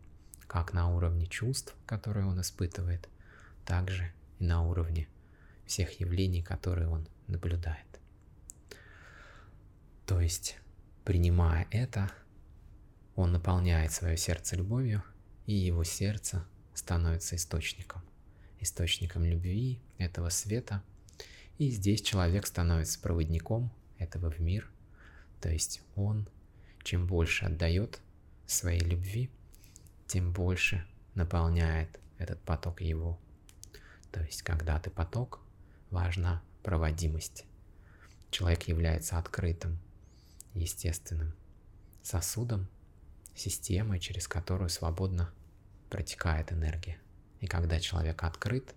как 0.48 0.72
на 0.72 0.92
уровне 0.92 1.26
чувств, 1.26 1.76
которые 1.86 2.26
он 2.26 2.40
испытывает, 2.40 3.08
так 3.64 3.88
же 3.88 4.12
и 4.40 4.44
на 4.44 4.64
уровне 4.66 5.06
всех 5.66 6.00
явлений, 6.00 6.42
которые 6.42 6.88
он 6.88 7.06
наблюдает. 7.28 7.86
То 10.04 10.20
есть, 10.20 10.58
принимая 11.04 11.68
это, 11.70 12.10
он 13.14 13.30
наполняет 13.30 13.92
свое 13.92 14.16
сердце 14.16 14.56
любовью, 14.56 15.04
и 15.46 15.54
его 15.54 15.84
сердце 15.84 16.44
становится 16.74 17.36
источником, 17.36 18.02
источником 18.58 19.24
любви, 19.24 19.80
этого 19.98 20.28
света. 20.30 20.82
И 21.58 21.70
здесь 21.70 22.02
человек 22.02 22.48
становится 22.48 22.98
проводником 22.98 23.70
этого 23.96 24.28
в 24.28 24.40
мир, 24.40 24.68
то 25.40 25.48
есть 25.48 25.82
он, 25.94 26.28
чем 26.82 27.06
больше 27.06 27.46
отдает 27.46 28.00
своей 28.46 28.80
любви, 28.80 29.30
тем 30.06 30.32
больше 30.32 30.86
наполняет 31.14 31.98
этот 32.18 32.40
поток 32.42 32.80
его. 32.80 33.18
То 34.12 34.22
есть, 34.22 34.42
когда 34.42 34.78
ты 34.78 34.90
поток, 34.90 35.40
важна 35.90 36.42
проводимость. 36.62 37.44
Человек 38.30 38.64
является 38.64 39.18
открытым, 39.18 39.78
естественным 40.54 41.34
сосудом, 42.02 42.68
системой, 43.34 43.98
через 43.98 44.28
которую 44.28 44.68
свободно 44.68 45.32
протекает 45.88 46.52
энергия. 46.52 46.98
И 47.40 47.46
когда 47.46 47.80
человек 47.80 48.22
открыт, 48.22 48.74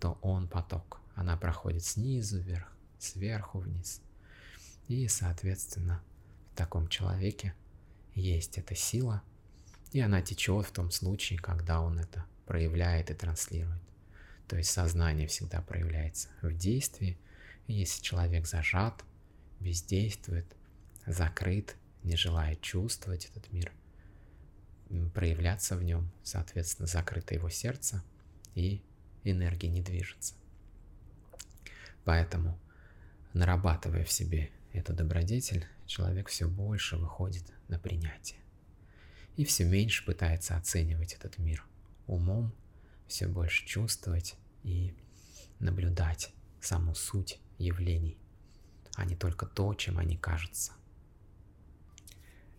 то 0.00 0.18
он 0.22 0.48
поток. 0.48 1.00
Она 1.14 1.36
проходит 1.36 1.84
снизу 1.84 2.38
вверх, 2.40 2.72
сверху 2.98 3.58
вниз. 3.58 4.00
И, 4.88 5.08
соответственно, 5.08 6.02
в 6.52 6.56
таком 6.56 6.88
человеке 6.88 7.54
есть 8.14 8.58
эта 8.58 8.74
сила, 8.74 9.22
и 9.92 10.00
она 10.00 10.22
течет 10.22 10.66
в 10.66 10.72
том 10.72 10.90
случае, 10.90 11.38
когда 11.38 11.80
он 11.80 11.98
это 11.98 12.24
проявляет 12.46 13.10
и 13.10 13.14
транслирует. 13.14 13.80
То 14.48 14.56
есть 14.56 14.70
сознание 14.70 15.26
всегда 15.26 15.62
проявляется 15.62 16.28
в 16.42 16.52
действии, 16.52 17.18
и 17.66 17.72
если 17.72 18.02
человек 18.02 18.46
зажат, 18.46 19.02
бездействует, 19.60 20.46
закрыт, 21.06 21.76
не 22.02 22.16
желает 22.16 22.60
чувствовать 22.60 23.26
этот 23.26 23.50
мир, 23.52 23.72
проявляться 25.14 25.76
в 25.76 25.82
нем, 25.82 26.10
соответственно, 26.22 26.86
закрыто 26.86 27.34
его 27.34 27.48
сердце, 27.48 28.02
и 28.54 28.82
энергия 29.24 29.68
не 29.68 29.80
движется. 29.80 30.34
Поэтому, 32.04 32.58
нарабатывая 33.32 34.04
в 34.04 34.12
себе 34.12 34.50
эту 34.74 34.92
добродетель, 34.92 35.66
человек 35.86 36.28
все 36.28 36.48
больше 36.48 36.96
выходит 36.96 37.44
на 37.68 37.78
принятие. 37.78 38.40
И 39.36 39.44
все 39.44 39.64
меньше 39.64 40.04
пытается 40.04 40.56
оценивать 40.56 41.14
этот 41.14 41.38
мир 41.38 41.64
умом, 42.06 42.52
все 43.06 43.26
больше 43.26 43.64
чувствовать 43.66 44.36
и 44.62 44.94
наблюдать 45.60 46.32
саму 46.60 46.94
суть 46.94 47.38
явлений, 47.58 48.18
а 48.96 49.04
не 49.04 49.16
только 49.16 49.46
то, 49.46 49.74
чем 49.74 49.98
они 49.98 50.16
кажутся. 50.16 50.72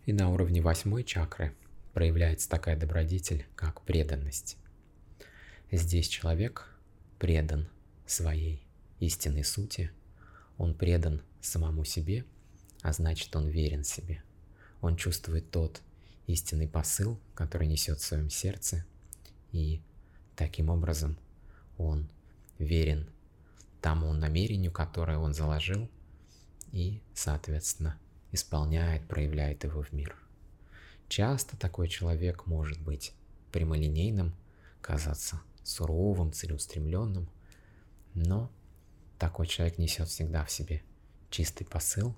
И 0.06 0.12
на 0.12 0.30
уровне 0.30 0.60
восьмой 0.62 1.04
чакры 1.04 1.54
проявляется 1.92 2.48
такая 2.48 2.76
добродетель, 2.76 3.46
как 3.54 3.82
преданность. 3.82 4.56
Здесь 5.70 6.08
человек 6.08 6.74
предан 7.18 7.68
своей 8.06 8.62
истинной 9.00 9.44
сути, 9.44 9.90
он 10.58 10.74
предан 10.74 11.22
самому 11.40 11.84
себе– 11.84 12.24
а 12.86 12.92
значит 12.92 13.34
он 13.34 13.48
верен 13.48 13.82
себе. 13.82 14.22
Он 14.80 14.96
чувствует 14.96 15.50
тот 15.50 15.82
истинный 16.28 16.68
посыл, 16.68 17.18
который 17.34 17.66
несет 17.66 17.98
в 17.98 18.04
своем 18.04 18.30
сердце, 18.30 18.84
и 19.50 19.82
таким 20.36 20.68
образом 20.68 21.18
он 21.78 22.08
верен 22.60 23.08
тому 23.80 24.12
намерению, 24.12 24.70
которое 24.70 25.18
он 25.18 25.34
заложил, 25.34 25.90
и, 26.70 27.00
соответственно, 27.12 27.98
исполняет, 28.30 29.08
проявляет 29.08 29.64
его 29.64 29.82
в 29.82 29.92
мир. 29.92 30.14
Часто 31.08 31.56
такой 31.56 31.88
человек 31.88 32.46
может 32.46 32.80
быть 32.80 33.12
прямолинейным, 33.50 34.32
казаться 34.80 35.40
суровым, 35.64 36.32
целеустремленным, 36.32 37.28
но 38.14 38.48
такой 39.18 39.46
человек 39.46 39.78
несет 39.78 40.08
всегда 40.08 40.44
в 40.44 40.50
себе 40.50 40.82
чистый 41.30 41.64
посыл, 41.64 42.14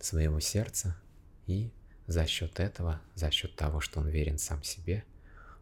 своего 0.00 0.40
сердца, 0.40 0.96
и 1.46 1.70
за 2.06 2.26
счет 2.26 2.60
этого, 2.60 3.00
за 3.14 3.30
счет 3.30 3.56
того, 3.56 3.80
что 3.80 4.00
он 4.00 4.08
верен 4.08 4.38
сам 4.38 4.62
себе, 4.62 5.04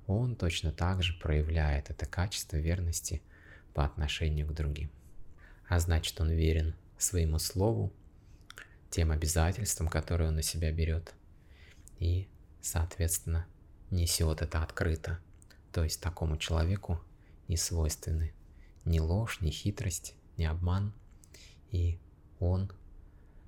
он 0.06 0.34
точно 0.34 0.72
так 0.72 1.02
же 1.02 1.14
проявляет 1.18 1.90
это 1.90 2.06
качество 2.06 2.56
верности 2.56 3.22
по 3.74 3.84
отношению 3.84 4.46
к 4.46 4.54
другим. 4.54 4.90
А 5.68 5.78
значит, 5.78 6.20
он 6.20 6.30
верен 6.30 6.74
своему 6.98 7.38
слову, 7.38 7.92
тем 8.90 9.10
обязательствам, 9.10 9.88
которые 9.88 10.28
он 10.28 10.36
на 10.36 10.42
себя 10.42 10.70
берет, 10.72 11.14
и, 11.98 12.28
соответственно, 12.60 13.46
несет 13.90 14.42
это 14.42 14.62
открыто. 14.62 15.18
То 15.72 15.84
есть 15.84 16.00
такому 16.00 16.36
человеку 16.36 17.00
не 17.48 17.56
свойственны 17.56 18.34
ни 18.84 18.98
ложь, 18.98 19.40
ни 19.40 19.50
хитрость, 19.50 20.14
ни 20.36 20.44
обман, 20.44 20.92
и 21.70 21.98
он 22.38 22.70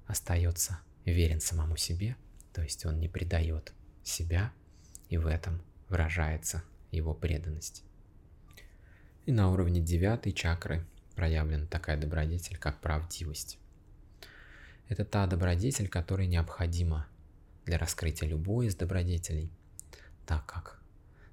остается 0.06 0.78
верен 1.04 1.40
самому 1.40 1.76
себе, 1.76 2.16
то 2.52 2.62
есть 2.62 2.86
он 2.86 2.98
не 3.00 3.08
предает 3.08 3.72
себя, 4.02 4.52
и 5.08 5.16
в 5.16 5.26
этом 5.26 5.60
выражается 5.88 6.62
его 6.90 7.14
преданность. 7.14 7.84
И 9.26 9.32
на 9.32 9.50
уровне 9.50 9.80
девятой 9.80 10.32
чакры 10.32 10.86
проявлена 11.14 11.66
такая 11.66 11.96
добродетель, 11.96 12.58
как 12.58 12.80
правдивость. 12.80 13.58
Это 14.88 15.04
та 15.04 15.26
добродетель, 15.26 15.88
которая 15.88 16.26
необходима 16.26 17.06
для 17.64 17.78
раскрытия 17.78 18.28
любой 18.28 18.66
из 18.66 18.76
добродетелей, 18.76 19.50
так 20.26 20.44
как 20.46 20.82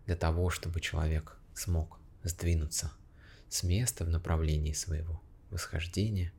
для 0.06 0.16
того, 0.16 0.50
чтобы 0.50 0.80
человек 0.80 1.38
смог 1.54 2.00
сдвинуться 2.24 2.92
с 3.50 3.64
места 3.64 4.06
в 4.06 4.10
направлении 4.10 4.74
своего 4.74 5.22
восхождения, 5.52 6.34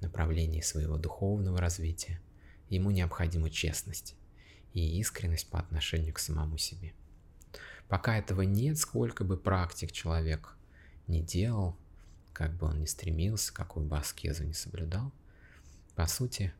направлении 0.00 0.60
своего 0.60 0.96
духовного 0.96 1.58
развития, 1.58 2.20
ему 2.68 2.90
необходима 2.90 3.50
честность 3.50 4.14
и 4.74 4.98
искренность 5.00 5.48
по 5.48 5.58
отношению 5.58 6.14
к 6.14 6.18
самому 6.18 6.58
себе. 6.58 6.92
Пока 7.88 8.16
этого 8.16 8.42
нет, 8.42 8.78
сколько 8.78 9.24
бы 9.24 9.36
практик 9.36 9.92
человек 9.92 10.56
не 11.06 11.22
делал, 11.22 11.76
как 12.32 12.54
бы 12.54 12.66
он 12.66 12.80
ни 12.80 12.84
стремился, 12.84 13.52
какую 13.52 13.86
бы 13.86 13.96
аскезу 13.98 14.44
не 14.44 14.52
соблюдал, 14.52 15.12
по 15.94 16.06
сути, 16.06 16.52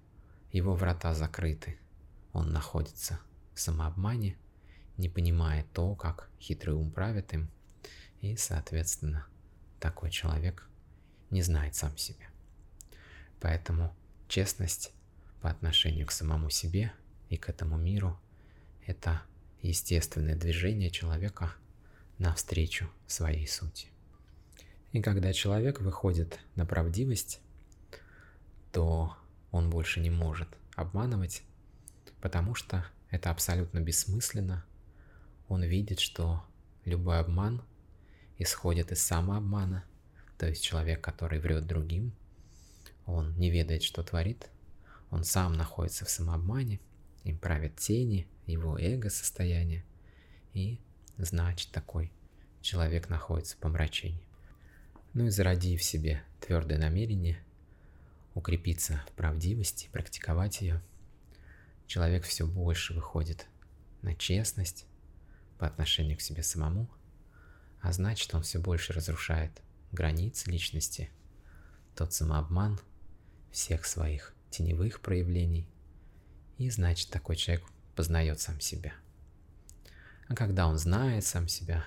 его 0.51 0.75
врата 0.75 1.15
закрыты. 1.15 1.79
Он 2.33 2.51
находится 2.51 3.21
в 3.55 3.61
самообмане, 3.61 4.37
не 4.97 5.09
понимая 5.09 5.65
то, 5.75 5.95
как 5.95 6.31
хитрый 6.41 6.75
ум 6.75 6.91
правит 6.91 7.33
им, 7.35 7.51
и, 8.21 8.37
соответственно, 8.37 9.27
такой 9.79 10.11
человек 10.11 10.69
не 11.31 11.43
знает 11.43 11.75
сам 11.75 11.97
себя. 11.97 12.27
Поэтому 13.41 13.95
честность 14.29 14.93
по 15.41 15.51
отношению 15.51 16.07
к 16.07 16.13
самому 16.13 16.51
себе 16.51 16.93
и 17.29 17.37
к 17.37 17.49
этому 17.49 17.77
миру– 17.77 18.19
это 18.87 19.23
естественное 19.63 20.37
движение 20.37 20.91
человека 20.91 21.53
навстречу 22.19 22.91
своей 23.07 23.47
сути. 23.47 23.89
И 24.93 25.03
когда 25.03 25.33
человек 25.33 25.81
выходит 25.81 26.39
на 26.57 26.65
правдивость, 26.65 27.41
то 28.73 29.17
он 29.51 29.71
больше 29.71 30.01
не 30.01 30.11
может 30.11 30.49
обманывать, 30.75 31.43
потому 32.21 32.55
что 32.55 32.85
это 33.11 33.31
абсолютно 33.31 33.81
бессмысленно. 33.81 34.65
Он 35.49 35.63
видит, 35.63 36.01
что 36.01 36.45
любой 36.85 37.21
обман 37.21 37.63
исходит 38.39 38.93
из 38.93 39.03
самообмана, 39.03 39.85
то 40.39 40.47
есть 40.47 40.63
человек, 40.63 41.01
который 41.01 41.41
врет 41.41 41.67
другим– 41.67 42.13
он 43.09 43.35
не 43.39 43.51
ведает, 43.51 43.83
что 43.83 44.03
творит. 44.03 44.51
Он 45.11 45.25
сам 45.25 45.55
находится 45.55 46.05
в 46.05 46.11
самообмане. 46.11 46.79
Им 47.25 47.39
правят 47.39 47.77
тени, 47.77 48.29
его 48.45 48.79
эго-состояние. 48.79 49.83
И 50.53 50.79
значит 51.17 51.71
такой 51.71 52.13
человек 52.61 53.09
находится 53.09 53.57
в 53.57 53.61
помрачении. 53.61 54.23
Ну 55.15 55.27
и 55.27 55.31
зародив 55.31 55.81
в 55.81 55.85
себе 55.85 56.23
твердое 56.39 56.77
намерение 56.77 57.43
укрепиться 58.35 59.03
в 59.09 59.13
правдивости, 59.13 59.89
практиковать 59.91 60.61
ее, 60.61 60.83
человек 61.87 62.25
все 62.25 62.47
больше 62.47 62.93
выходит 62.93 63.47
на 64.03 64.15
честность, 64.15 64.85
по 65.59 65.67
отношению 65.67 66.19
к 66.19 66.21
себе 66.21 66.43
самому, 66.43 66.89
а 67.81 67.91
значит 67.91 68.33
он 68.35 68.43
все 68.43 68.61
больше 68.61 68.93
разрушает 68.93 69.63
границы 69.93 70.51
личности, 70.51 71.11
тот 71.95 72.13
самообман 72.13 72.81
всех 73.51 73.87
своих 73.87 74.35
теневых 74.51 75.01
проявлений, 75.01 75.69
и 76.57 76.71
значит 76.71 77.11
такой 77.11 77.37
человек 77.37 77.65
познает 77.95 78.41
сам 78.41 78.61
себя. 78.61 78.93
А 80.29 80.35
когда 80.35 80.67
он 80.67 80.79
знает 80.79 81.25
сам 81.25 81.49
себя, 81.49 81.85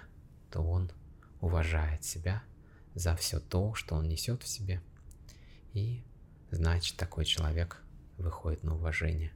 то 0.49 0.61
он 0.61 0.91
уважает 1.39 2.03
себя 2.03 2.43
за 2.95 3.15
все 3.15 3.39
то, 3.39 3.73
что 3.75 3.95
он 3.95 4.07
несет 4.07 4.43
в 4.43 4.47
себе, 4.47 4.81
и 5.73 6.03
значит 6.49 6.97
такой 6.97 7.25
человек 7.25 7.81
выходит 8.17 8.63
на 8.63 8.75
уважение 8.75 9.31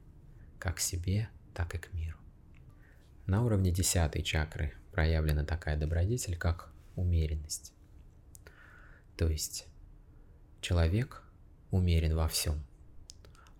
как 0.58 0.76
к 0.76 0.80
себе, 0.80 1.28
так 1.54 1.74
и 1.74 1.78
к 1.78 1.92
миру. 1.92 2.18
На 3.26 3.44
уровне 3.44 3.70
десятой 3.70 4.22
чакры 4.22 4.72
проявлена 4.92 5.44
такая 5.44 5.76
добродетель, 5.76 6.36
как 6.36 6.72
умеренность. 6.94 7.72
То 9.16 9.28
есть 9.28 9.66
человек 10.60 11.22
умерен 11.70 12.14
во 12.14 12.28
всем. 12.28 12.64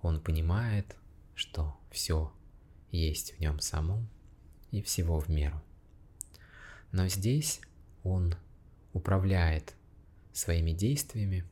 Он 0.03 0.21
понимает, 0.21 0.97
что 1.35 1.77
все 1.91 2.33
есть 2.91 3.37
в 3.37 3.41
нем 3.41 3.61
самом 3.61 4.09
и 4.71 4.83
всего 4.83 5.19
в 5.19 5.29
меру. 5.29 5.63
Но 6.93 7.09
здесь 7.09 7.61
он 8.03 8.35
управляет 8.93 9.75
своими 10.33 10.73
действиями, 10.73 11.45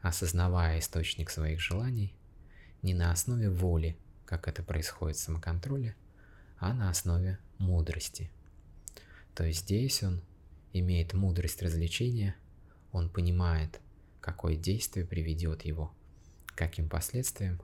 осознавая 0.00 0.78
источник 0.78 1.30
своих 1.30 1.60
желаний 1.60 2.14
не 2.82 2.94
на 2.94 3.12
основе 3.12 3.50
воли, 3.50 3.96
как 4.24 4.48
это 4.48 4.62
происходит 4.62 5.16
в 5.16 5.20
самоконтроле, 5.20 5.94
а 6.58 6.72
на 6.72 6.90
основе 6.90 7.38
мудрости. 7.58 8.30
То 9.34 9.44
есть 9.44 9.60
здесь 9.60 10.02
он 10.02 10.22
имеет 10.72 11.12
мудрость 11.14 11.62
развлечения, 11.62 12.34
он 12.92 13.08
понимает, 13.08 13.80
какое 14.20 14.56
действие 14.56 15.04
приведет 15.04 15.64
его 15.64 15.92
к 16.46 16.54
каким 16.54 16.88
последствиям, 16.88 17.60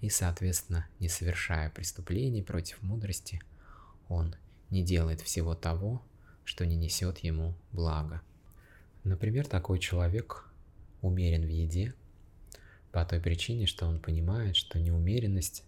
и, 0.00 0.10
соответственно, 0.10 0.86
не 1.00 1.08
совершая 1.08 1.70
преступлений 1.70 2.42
против 2.42 2.80
мудрости, 2.82 3.40
он 4.08 4.36
не 4.70 4.84
делает 4.84 5.20
всего 5.20 5.54
того, 5.54 6.02
что 6.44 6.64
не 6.64 6.76
несет 6.76 7.18
ему 7.18 7.54
блага. 7.72 8.22
Например, 9.02 9.46
такой 9.46 9.78
человек 9.78 10.48
умерен 11.00 11.42
в 11.44 11.48
еде 11.48 11.94
по 12.92 13.04
той 13.04 13.20
причине, 13.20 13.66
что 13.66 13.86
он 13.86 14.00
понимает, 14.00 14.56
что 14.56 14.78
неумеренность 14.78 15.64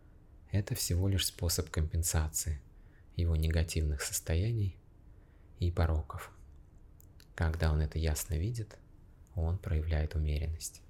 –это 0.50 0.74
всего 0.74 1.08
лишь 1.08 1.26
способ 1.26 1.68
компенсации 1.70 2.60
его 3.16 3.36
негативных 3.36 4.02
состояний 4.02 4.76
и 5.58 5.70
пороков. 5.70 6.32
Когда 7.34 7.72
он 7.72 7.80
это 7.80 7.98
ясно 7.98 8.34
видит, 8.34 8.76
он 9.34 9.58
проявляет 9.58 10.14
умеренность. 10.14 10.82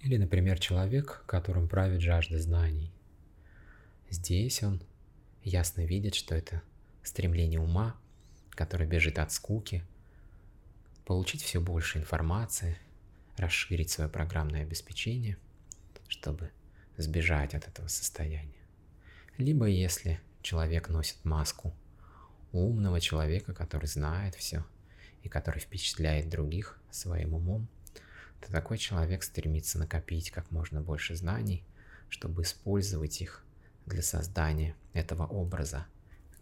Или, 0.00 0.16
например, 0.16 0.58
человек, 0.58 1.24
которым 1.26 1.68
правит 1.68 2.00
жажда 2.00 2.38
знаний. 2.38 2.92
Здесь 4.10 4.62
он 4.62 4.82
ясно 5.42 5.84
видит, 5.84 6.14
что 6.14 6.34
это 6.34 6.62
стремление 7.02 7.58
ума, 7.58 7.96
которое 8.50 8.86
бежит 8.86 9.18
от 9.18 9.32
скуки, 9.32 9.82
получить 11.04 11.42
все 11.42 11.60
больше 11.60 11.98
информации, 11.98 12.78
расширить 13.36 13.90
свое 13.90 14.08
программное 14.08 14.62
обеспечение, 14.62 15.36
чтобы 16.06 16.50
сбежать 16.96 17.54
от 17.54 17.66
этого 17.66 17.88
состояния. 17.88 18.52
Либо 19.38 19.66
если 19.66 20.20
человек 20.42 20.88
носит 20.88 21.24
маску 21.24 21.74
умного 22.52 23.00
человека, 23.00 23.52
который 23.52 23.86
знает 23.86 24.36
все 24.36 24.64
и 25.24 25.28
который 25.28 25.58
впечатляет 25.58 26.28
других 26.28 26.78
своим 26.90 27.34
умом, 27.34 27.66
то 28.40 28.52
такой 28.52 28.76
человек 28.78 29.22
стремится 29.22 29.78
накопить 29.78 30.30
как 30.30 30.50
можно 30.50 30.82
больше 30.82 31.16
знаний, 31.16 31.64
чтобы 32.10 32.42
использовать 32.42 33.20
их 33.22 33.42
для 33.86 34.02
создания 34.02 34.76
этого 34.92 35.26
образа, 35.26 35.86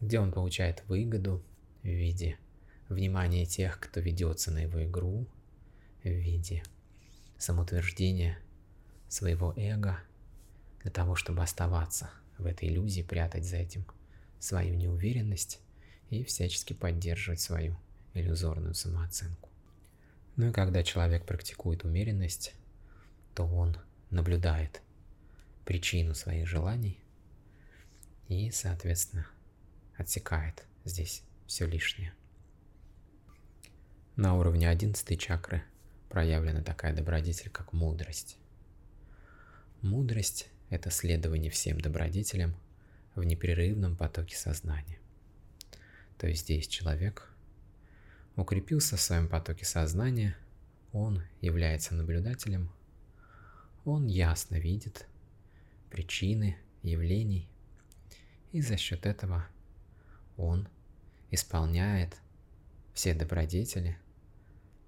где 0.01 0.19
он 0.19 0.33
получает 0.33 0.83
выгоду 0.89 1.43
в 1.83 1.87
виде 1.87 2.37
внимания 2.89 3.47
тех, 3.47 3.79
кто 3.79 4.01
ведется 4.01 4.51
на 4.51 4.59
его 4.59 4.85
игру, 4.85 5.27
в 6.03 6.09
виде 6.09 6.65
самоутверждения 7.39 8.39
своего 9.09 9.55
эго, 9.57 10.01
для 10.83 10.91
того, 10.91 11.15
чтобы 11.15 11.43
оставаться 11.43 12.11
в 12.37 12.47
этой 12.47 12.69
иллюзии, 12.69 13.03
прятать 13.03 13.45
за 13.45 13.59
этим 13.59 13.87
свою 14.41 14.75
неуверенность 14.75 15.61
и 16.11 16.25
всячески 16.25 16.73
поддерживать 16.73 17.41
свою 17.41 17.77
иллюзорную 18.15 18.75
самооценку. 18.75 19.49
Ну 20.37 20.49
и 20.49 20.53
когда 20.53 20.83
человек 20.83 21.27
практикует 21.27 21.85
умеренность, 21.85 22.55
то 23.35 23.45
он 23.45 23.77
наблюдает 24.11 24.83
причину 25.65 26.15
своих 26.15 26.47
желаний 26.47 26.99
и, 28.29 28.51
соответственно, 28.51 29.27
отсекает 29.97 30.65
здесь 30.85 31.23
все 31.47 31.67
лишнее. 31.67 32.15
На 34.17 34.37
уровне 34.37 34.69
11 34.69 35.19
чакры 35.19 35.63
проявлена 36.09 36.63
такая 36.63 36.95
добродетель, 36.95 37.51
как 37.51 37.73
мудрость. 37.73 38.37
Мудрость– 39.81 40.49
это 40.71 40.91
следование 40.91 41.51
всем 41.51 41.81
добродетелям 41.81 42.55
в 43.15 43.25
непрерывном 43.25 43.97
потоке 43.97 44.37
сознания. 44.37 44.99
То 46.19 46.27
есть 46.27 46.43
здесь 46.43 46.69
человек 46.69 47.32
укрепился 48.37 48.97
в 48.97 49.01
своем 49.01 49.29
потоке 49.29 49.65
сознания, 49.65 50.37
он 50.93 51.23
является 51.41 51.95
наблюдателем, 51.95 52.71
он 53.85 54.07
ясно 54.07 54.57
видит 54.57 55.07
причины 55.91 56.57
явлений, 56.83 57.49
и 58.53 58.61
за 58.61 58.77
счет 58.77 59.07
этого 59.07 59.47
он 60.37 60.69
исполняет 61.31 62.17
все 62.93 63.15
добродетели 63.15 63.99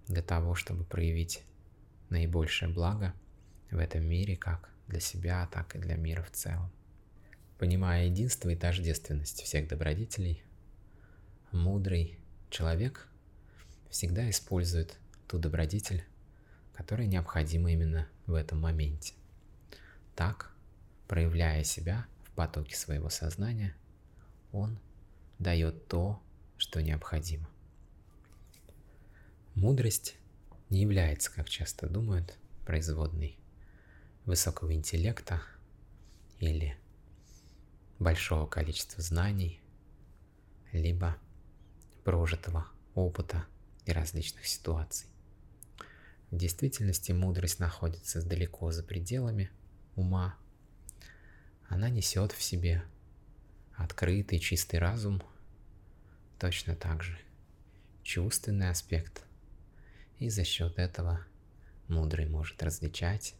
для 0.07 0.23
того, 0.23 0.55
чтобы 0.55 0.85
проявить 0.85 1.43
наибольшее 2.11 2.71
благо 2.71 3.15
в 3.71 3.79
этом 3.79 4.05
мире 4.05 4.37
как 4.37 4.71
для 4.87 5.01
себя, 5.01 5.49
так 5.51 5.75
и 5.75 5.79
для 5.79 5.97
мира 5.97 6.23
в 6.23 6.31
целом. 6.31 6.71
Понимая 7.59 8.07
единство 8.07 8.51
и 8.51 8.57
тождественность 8.57 9.43
всех 9.43 9.69
добродетелей, 9.69 10.43
мудрый 11.51 12.19
человек 12.51 13.09
всегда 13.95 14.29
использует 14.29 14.99
ту 15.29 15.39
добродетель, 15.39 16.05
которая 16.73 17.07
необходима 17.07 17.71
именно 17.71 18.09
в 18.27 18.35
этом 18.35 18.61
моменте. 18.61 19.15
Так, 20.17 20.53
проявляя 21.07 21.63
себя 21.63 22.05
в 22.25 22.33
потоке 22.33 22.75
своего 22.75 23.09
сознания, 23.09 23.73
он 24.51 24.81
дает 25.39 25.87
то, 25.87 26.21
что 26.57 26.83
необходимо. 26.83 27.49
Мудрость 29.55 30.17
не 30.71 30.83
является, 30.83 31.33
как 31.33 31.49
часто 31.49 31.89
думают, 31.89 32.37
производной 32.67 33.39
высокого 34.25 34.75
интеллекта 34.75 35.41
или 36.41 36.77
большого 38.01 38.47
количества 38.47 39.05
знаний, 39.05 39.61
либо 40.73 41.17
прожитого 42.03 42.67
опыта 42.97 43.47
и 43.87 43.93
различных 43.93 44.47
ситуаций. 44.47 45.09
В 46.31 46.37
действительности 46.37 47.13
мудрость 47.13 47.61
находится 47.61 48.25
далеко 48.25 48.73
за 48.73 48.83
пределами 48.83 49.51
ума. 49.95 50.37
Она 51.69 51.91
несет 51.91 52.33
в 52.33 52.43
себе 52.43 52.83
открытый 53.77 54.39
чистый 54.39 54.79
разум, 54.79 55.23
точно 56.39 56.75
так 56.75 57.03
же 57.03 57.19
чувственный 58.03 58.71
аспект– 58.71 59.23
и 60.19 60.29
за 60.29 60.45
счет 60.45 60.79
этого 60.79 61.21
мудрый 61.89 62.27
может 62.27 62.63
различать, 62.63 63.35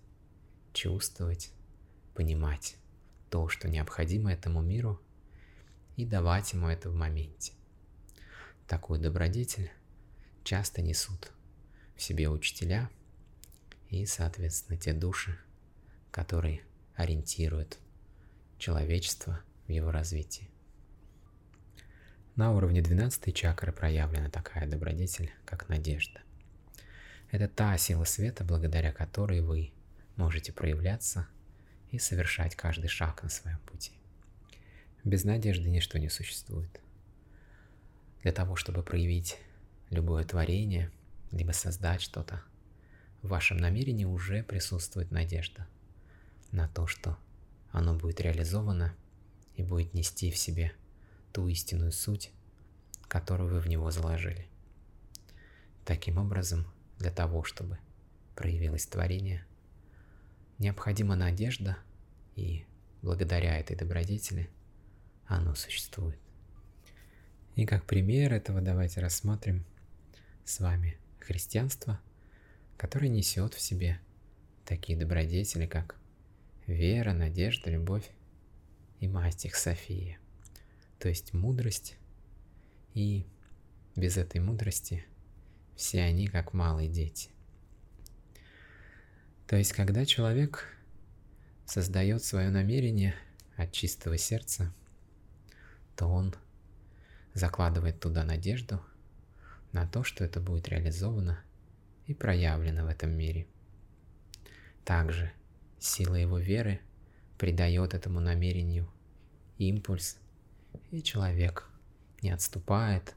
чувствовать, 0.73 1.51
понимать 2.15 2.77
то, 3.31 3.49
что 3.49 3.69
необходимо 3.69 4.33
этому 4.33 4.61
миру, 4.61 5.01
и 5.97 6.05
давать 6.05 6.53
ему 6.53 6.69
это 6.69 6.91
в 6.91 6.95
моменте. 6.95 7.53
Такую 8.67 9.01
добродетель 9.01 9.71
часто 10.45 10.83
несут 10.83 11.33
в 11.97 12.03
себе 12.03 12.29
учителя 12.29 12.91
и, 13.91 14.07
соответственно, 14.07 14.79
те 14.79 14.93
души, 14.93 15.39
которые 16.11 16.63
ориентируют 16.95 17.79
человечество 18.59 19.41
в 19.67 19.73
его 19.73 19.91
развитии. 19.91 20.49
На 22.37 22.53
уровне 22.53 22.83
12 22.83 23.35
чакры 23.35 23.73
проявлена 23.73 24.31
такая 24.31 24.69
добродетель, 24.69 25.33
как 25.45 25.69
надежда– 25.69 26.21
это 27.35 27.49
та 27.49 27.77
сила 27.79 28.05
света, 28.05 28.45
благодаря 28.45 28.93
которой 28.93 29.41
вы 29.41 29.73
можете 30.15 30.53
проявляться 30.53 31.27
и 31.91 31.99
совершать 31.99 32.55
каждый 32.55 32.87
шаг 32.87 33.25
на 33.25 33.29
своем 33.29 33.59
пути. 33.67 33.91
Без 35.03 35.25
надежды 35.25 35.69
ничто 35.69 35.99
не 35.99 36.09
существует. 36.11 36.81
для 38.23 38.31
того, 38.31 38.55
чтобы 38.55 38.85
проявить 38.85 39.37
любое 39.95 40.25
творение, 40.25 40.91
либо 41.31 41.53
создать 41.53 42.03
что-то, 42.03 42.43
в 43.23 43.29
вашем 43.29 43.57
намерении 43.57 44.05
уже 44.05 44.43
присутствует 44.43 45.11
надежда 45.11 45.67
на 46.53 46.69
то, 46.69 46.87
что 46.87 47.17
оно 47.73 47.95
будет 47.95 48.21
реализовано 48.21 48.95
и 49.57 49.63
будет 49.63 49.95
нести 49.95 50.31
в 50.31 50.37
себе 50.37 50.73
ту 51.33 51.49
истинную 51.49 51.91
суть, 51.91 52.31
которую 53.09 53.51
вы 53.53 53.61
в 53.61 53.67
него 53.67 53.91
заложили. 53.91 54.47
Таким 55.85 56.19
образом, 56.19 56.67
для 56.99 57.11
того, 57.11 57.45
чтобы 57.45 57.79
проявилось 58.37 58.87
творение, 58.87 59.45
необходима 60.59 61.17
надежда, 61.17 61.79
и 62.37 62.65
благодаря 63.03 63.59
этой 63.59 63.77
добродетели 63.77 64.51
оно 65.27 65.55
существует. 65.55 66.19
И 67.55 67.67
как 67.67 67.85
пример 67.85 68.33
этого 68.33 68.61
давайте 68.61 69.01
рассмотрим 69.01 69.65
с 70.45 70.61
вами 70.61 70.99
христианство, 71.21 72.01
которое 72.77 73.09
несет 73.09 73.55
в 73.55 73.61
себе 73.61 74.01
такие 74.65 74.99
добродетели, 74.99 75.67
как 75.67 75.97
вера, 76.67 77.13
надежда, 77.13 77.71
любовь 77.71 78.09
и 79.01 79.09
масть 79.09 79.45
их 79.45 79.57
София, 79.57 80.19
то 80.99 81.09
есть 81.09 81.33
мудрость, 81.33 81.97
и 82.95 83.27
без 83.97 84.17
этой 84.17 84.41
мудрости 84.41 85.05
все 85.77 86.03
они 86.03 86.27
как 86.27 86.53
малые 86.53 86.89
дети. 86.89 87.31
То 89.47 89.57
есть, 89.57 89.73
когда 89.73 90.05
человек 90.07 90.67
создает 91.67 92.25
свое 92.25 92.51
намерение 92.51 93.15
от 93.57 93.73
чистого 93.73 94.17
сердца, 94.17 94.73
то 95.97 96.07
он 96.07 96.35
закладывает 97.35 98.01
туда 98.01 98.25
надежду 98.25 98.81
на 99.75 99.87
то, 99.87 100.05
что 100.05 100.25
это 100.25 100.41
будет 100.41 100.69
реализовано 100.69 101.43
и 102.07 102.15
проявлено 102.15 102.85
в 102.85 102.89
этом 102.89 103.11
мире. 103.11 103.47
Также 104.85 105.33
сила 105.79 106.15
его 106.15 106.39
веры 106.39 106.81
придает 107.39 107.93
этому 107.93 108.21
намерению 108.21 108.89
импульс, 109.59 110.17
и 110.91 111.03
человек 111.03 111.69
не 112.23 112.31
отступает 112.31 113.15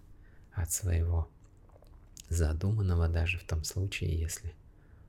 от 0.51 0.71
своего 0.71 1.29
задуманного 2.27 3.07
даже 3.07 3.37
в 3.37 3.43
том 3.43 3.63
случае, 3.63 4.19
если 4.19 4.53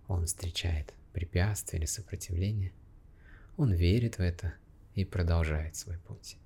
он 0.07 0.27
встречает 0.27 0.93
препятствие 1.13 1.81
или 1.81 1.87
сопротивление, 1.87 2.73
он 3.57 3.73
верит 3.73 4.19
в 4.19 4.21
это 4.21 4.55
и 4.95 5.05
продолжает 5.05 5.77
свой 5.77 5.99
путь. 5.99 6.37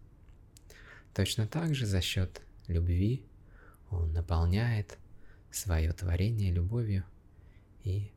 Точно 1.12 1.46
так 1.46 1.74
же 1.74 1.86
за 1.86 2.00
счет 2.00 2.40
любви 2.68 3.26
он 3.92 4.12
наполняет 4.12 4.98
свое 5.50 5.92
творение 5.92 6.50
любовью 6.50 7.04
и 7.84 8.10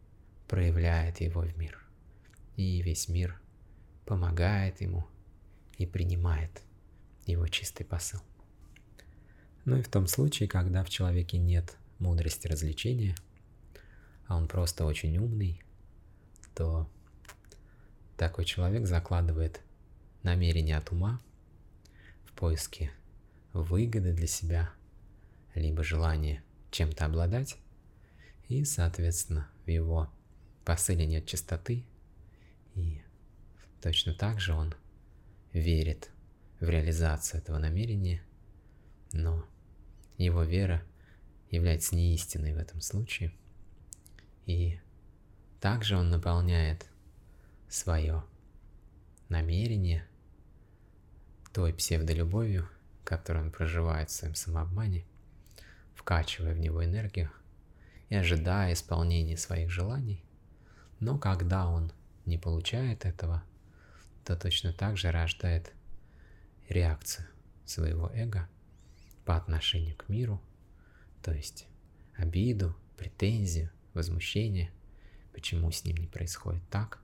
проявляет 0.48 1.22
его 1.22 1.42
в 1.42 1.58
мир. 1.58 1.78
И 2.56 2.82
весь 2.82 3.10
мир 3.10 3.40
помогает 4.06 4.82
ему 4.82 5.06
и 5.78 5.86
принимает 5.86 6.62
его 7.26 7.48
чистый 7.48 7.84
посыл. 7.84 8.22
Ну 9.66 9.78
и 9.78 9.82
в 9.82 9.90
том 9.90 10.08
случае, 10.08 10.48
когда 10.48 10.84
в 10.84 10.90
человеке 10.90 11.38
нет 11.38 11.76
мудрости 12.00 12.48
развлечения, 12.48 13.16
а 14.28 14.38
он 14.38 14.48
просто 14.48 14.86
очень 14.86 15.18
умный, 15.18 15.62
то 16.54 16.90
такой 18.16 18.46
человек 18.46 18.88
закладывает 18.88 19.62
намерение 20.24 20.78
от 20.78 20.92
ума 20.92 21.20
в 22.26 22.32
поиске 22.34 22.92
выгоды 23.54 24.14
для 24.14 24.28
себя, 24.28 24.72
либо 25.56 25.84
желание 25.84 26.44
чем-то 26.72 27.06
обладать, 27.06 27.58
и, 28.48 28.64
соответственно, 28.64 29.50
в 29.66 29.70
его 29.70 30.12
посыле 30.64 31.06
нет 31.06 31.26
чистоты, 31.26 31.86
и 32.76 33.02
точно 33.82 34.14
так 34.14 34.40
же 34.40 34.54
он 34.54 34.76
верит 35.54 36.12
в 36.60 36.70
реализацию 36.70 37.42
этого 37.42 37.58
намерения, 37.58 38.22
но 39.14 39.46
его 40.18 40.44
вера 40.44 40.84
является 41.50 41.96
неистинной 41.96 42.54
в 42.54 42.58
этом 42.58 42.82
случае. 42.82 43.32
И 44.46 44.80
также 45.60 45.98
он 45.98 46.10
наполняет 46.10 46.86
свое 47.70 48.24
намерение 49.30 50.06
той 51.54 51.74
псевдолюбовью, 51.74 52.70
которую 53.04 53.46
он 53.46 53.52
проживает 53.52 54.10
в 54.10 54.14
своем 54.14 54.36
самообмане, 54.36 55.06
вкачивая 56.06 56.54
в 56.54 56.60
него 56.60 56.86
энергию 56.86 57.32
и 58.10 58.16
ожидая 58.16 58.74
исполнения 58.74 59.38
своих 59.38 59.72
желаний. 59.72 60.24
Но 61.00 61.18
когда 61.18 61.68
он 61.68 61.92
не 62.28 62.38
получает 62.38 63.06
этого, 63.06 63.44
то 64.24 64.36
точно 64.36 64.72
так 64.72 64.98
же 64.98 65.10
рождает 65.10 65.74
реакцию 66.70 67.26
своего 67.66 68.12
эго 68.14 68.48
по 69.26 69.36
отношению 69.36 69.96
к 69.96 70.08
миру, 70.08 70.40
то 71.24 71.34
есть 71.34 71.66
обиду, 72.16 72.76
претензию, 72.98 73.72
возмущение, 73.96 74.72
почему 75.34 75.72
с 75.72 75.86
ним 75.86 75.98
не 75.98 76.08
происходит 76.08 76.62
так, 76.70 77.00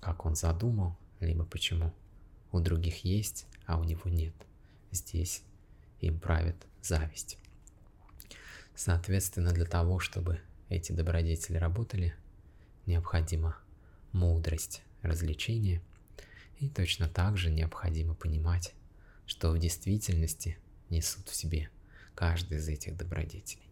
как 0.00 0.24
он 0.24 0.36
задумал, 0.36 0.96
либо 1.18 1.44
почему 1.44 1.92
у 2.52 2.60
других 2.60 3.04
есть, 3.04 3.48
а 3.66 3.76
у 3.76 3.82
него 3.82 4.08
нет. 4.08 4.34
Здесь 4.92 5.42
им 5.98 6.20
правит 6.20 6.64
зависть. 6.80 7.38
Соответственно, 8.78 9.50
для 9.50 9.64
того, 9.64 9.98
чтобы 9.98 10.40
эти 10.68 10.92
добродетели 10.92 11.56
работали, 11.56 12.14
необходима 12.86 13.58
мудрость 14.12 14.82
развлечения, 15.02 15.82
и 16.60 16.68
точно 16.68 17.08
так 17.08 17.36
же 17.36 17.50
необходимо 17.50 18.14
понимать, 18.14 18.74
что 19.26 19.50
в 19.50 19.58
действительности 19.58 20.58
несут 20.90 21.28
в 21.28 21.34
себе 21.34 21.70
каждый 22.14 22.58
из 22.58 22.68
этих 22.68 22.96
добродетелей. 22.96 23.68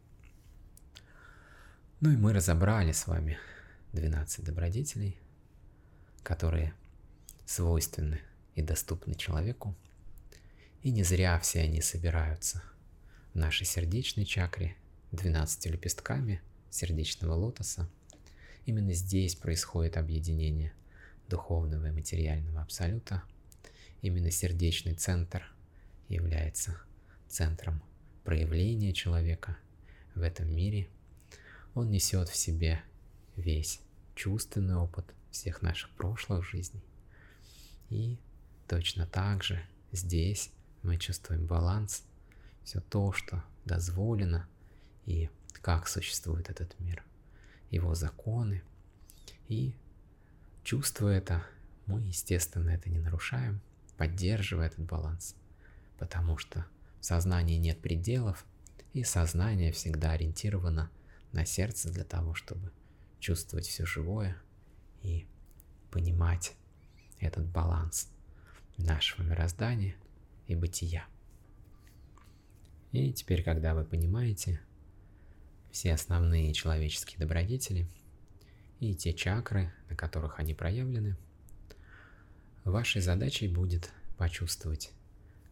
Ну 2.00 2.10
и 2.10 2.16
мы 2.16 2.32
разобрали 2.32 2.90
с 2.90 3.06
вами 3.06 3.38
12 3.92 4.44
добродетелей, 4.44 5.16
которые 6.24 6.74
свойственны 7.44 8.20
и 8.56 8.62
доступны 8.62 9.14
человеку. 9.14 9.76
И 10.82 10.90
не 10.90 11.04
зря 11.04 11.38
все 11.38 11.60
они 11.60 11.80
собираются 11.80 12.60
в 13.34 13.38
нашей 13.38 13.66
сердечной 13.66 14.24
чакре 14.24 14.76
12 15.12 15.66
лепестками 15.66 16.40
сердечного 16.70 17.34
лотоса. 17.34 17.88
Именно 18.64 18.92
здесь 18.94 19.34
происходит 19.34 19.96
объединение 19.96 20.72
духовного 21.28 21.86
и 21.86 21.92
материального 21.92 22.62
абсолюта. 22.62 23.22
Именно 24.02 24.30
сердечный 24.30 24.94
центр 24.94 25.50
является 26.08 26.80
центром 27.28 27.82
проявления 28.24 28.92
человека 28.92 29.56
в 30.14 30.22
этом 30.22 30.52
мире. 30.54 30.88
Он 31.74 31.90
несет 31.90 32.28
в 32.28 32.36
себе 32.36 32.82
весь 33.36 33.80
чувственный 34.14 34.76
опыт 34.76 35.04
всех 35.30 35.62
наших 35.62 35.90
прошлых 35.90 36.44
жизней. 36.44 36.82
И 37.90 38.18
точно 38.66 39.06
так 39.06 39.42
же 39.42 39.62
здесь 39.92 40.50
мы 40.82 40.96
чувствуем 40.96 41.46
баланс, 41.46 42.04
все 42.64 42.80
то, 42.80 43.12
что 43.12 43.44
дозволено, 43.64 44.48
и 45.06 45.30
как 45.62 45.88
существует 45.88 46.50
этот 46.50 46.78
мир, 46.78 47.02
его 47.70 47.94
законы. 47.94 48.62
И 49.48 49.74
чувствуя 50.62 51.18
это, 51.18 51.44
мы, 51.86 52.00
естественно, 52.00 52.70
это 52.70 52.90
не 52.90 52.98
нарушаем, 52.98 53.60
поддерживая 53.96 54.66
этот 54.66 54.84
баланс, 54.84 55.34
потому 55.98 56.36
что 56.36 56.66
в 57.00 57.04
сознании 57.04 57.56
нет 57.56 57.80
пределов, 57.80 58.44
и 58.92 59.04
сознание 59.04 59.72
всегда 59.72 60.12
ориентировано 60.12 60.90
на 61.32 61.44
сердце 61.44 61.90
для 61.90 62.04
того, 62.04 62.34
чтобы 62.34 62.72
чувствовать 63.20 63.66
все 63.66 63.84
живое 63.84 64.36
и 65.02 65.26
понимать 65.90 66.54
этот 67.20 67.46
баланс 67.46 68.10
нашего 68.78 69.22
мироздания 69.22 69.96
и 70.46 70.54
бытия. 70.54 71.04
И 72.92 73.12
теперь, 73.12 73.42
когда 73.42 73.74
вы 73.74 73.84
понимаете 73.84 74.60
все 75.76 75.92
основные 75.92 76.54
человеческие 76.54 77.18
добродетели 77.18 77.86
и 78.80 78.94
те 78.94 79.12
чакры, 79.12 79.74
на 79.90 79.94
которых 79.94 80.40
они 80.40 80.54
проявлены, 80.54 81.18
вашей 82.64 83.02
задачей 83.02 83.46
будет 83.46 83.92
почувствовать, 84.16 84.90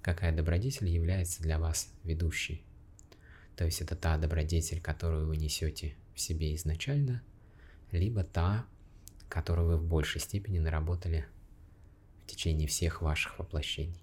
какая 0.01 0.35
добродетель 0.35 0.89
является 0.89 1.43
для 1.43 1.59
вас 1.59 1.93
ведущей. 2.05 2.65
То 3.55 3.67
есть 3.67 3.83
это 3.83 3.97
та 3.97 4.17
добродетель, 4.17 4.81
которую 4.81 5.27
вы 5.27 5.37
несете 5.37 5.95
в 6.15 6.21
себе 6.21 6.55
изначально, 6.55 7.23
либо 7.93 8.25
та, 8.25 8.65
которую 9.29 9.69
вы 9.69 9.77
в 9.77 9.85
большей 9.85 10.23
степени 10.23 10.59
наработали 10.59 11.27
в 12.23 12.29
течение 12.29 12.67
всех 12.67 13.03
ваших 13.03 13.39
воплощений. 13.39 14.01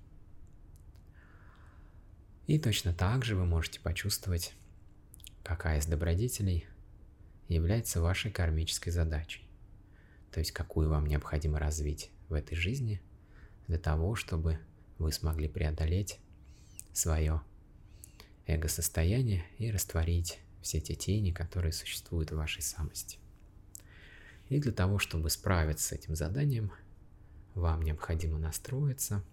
И 2.46 2.60
точно 2.60 2.94
так 2.94 3.26
же 3.26 3.36
вы 3.36 3.48
можете 3.48 3.80
почувствовать, 3.80 4.54
какая 5.43 5.80
из 5.80 5.86
добродетелей 5.86 6.67
является 7.47 8.01
вашей 8.01 8.32
кармической 8.32 8.91
задачей. 8.91 9.43
То 10.32 10.39
есть 10.39 10.51
какую 10.51 10.89
вам 10.89 11.06
необходимо 11.06 11.60
развить 11.60 12.12
в 12.30 12.34
этой 12.34 12.56
жизни 12.56 13.01
для 13.67 13.77
того, 13.77 14.15
чтобы 14.15 14.60
вы 14.97 15.12
смогли 15.12 15.47
преодолеть 15.47 16.19
свое 16.93 17.41
эго-состояние 18.45 19.45
и 19.58 19.71
растворить 19.71 20.39
все 20.62 20.80
те 20.80 20.95
тени, 20.95 21.32
которые 21.32 21.71
существуют 21.73 22.32
в 22.32 22.36
вашей 22.36 22.62
самости. 22.62 23.17
И 24.49 24.60
для 24.60 24.71
того, 24.71 24.99
чтобы 24.99 25.30
справиться 25.30 25.88
с 25.88 25.91
этим 25.91 26.15
заданием, 26.15 26.71
вам 27.56 27.82
необходимо 27.82 28.38
настроиться 28.38 29.23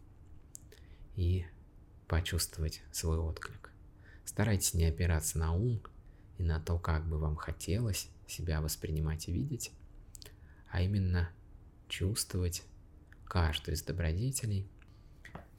и 1.17 1.45
почувствовать 2.07 2.83
свой 2.93 3.19
отклик. 3.19 3.73
Старайтесь 4.25 4.75
не 4.75 4.85
опираться 4.85 5.39
на 5.39 5.53
ум 5.53 5.83
и 6.39 6.43
на 6.43 6.61
то, 6.61 6.79
как 6.79 7.07
бы 7.07 7.19
вам 7.19 7.37
хотелось 7.37 8.09
себя 8.27 8.61
воспринимать 8.61 9.29
и 9.29 9.33
видеть, 9.33 9.73
а 10.71 10.81
именно 10.81 11.31
чувствовать 11.89 12.63
каждую 13.25 13.75
из 13.75 13.83
добродетелей, 13.83 14.69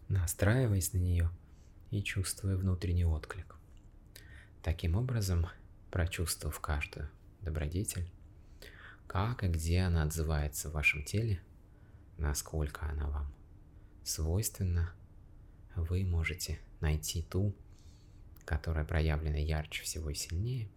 настраиваясь 0.07 0.93
на 0.93 0.97
нее 0.97 1.29
и 1.91 2.01
чувствуя 2.01 2.55
внутренний 2.55 3.05
отклик. 3.05 3.55
Таким 4.63 4.95
образом, 4.95 5.47
прочувствовав 5.91 6.59
каждую 6.59 7.09
добродетель, 7.41 8.09
как 9.07 9.43
и 9.43 9.47
где 9.47 9.81
она 9.81 10.03
отзывается 10.03 10.69
в 10.69 10.73
вашем 10.73 11.03
теле, 11.03 11.41
насколько 12.17 12.85
она 12.85 13.09
вам 13.09 13.33
свойственна, 14.03 14.93
вы 15.75 16.03
можете 16.03 16.59
найти 16.79 17.23
ту, 17.23 17.55
которая 18.49 18.83
проявлена 18.83 19.37
ярче 19.37 19.83
всего 19.83 20.09
и 20.09 20.15
сильнее, 20.15 20.67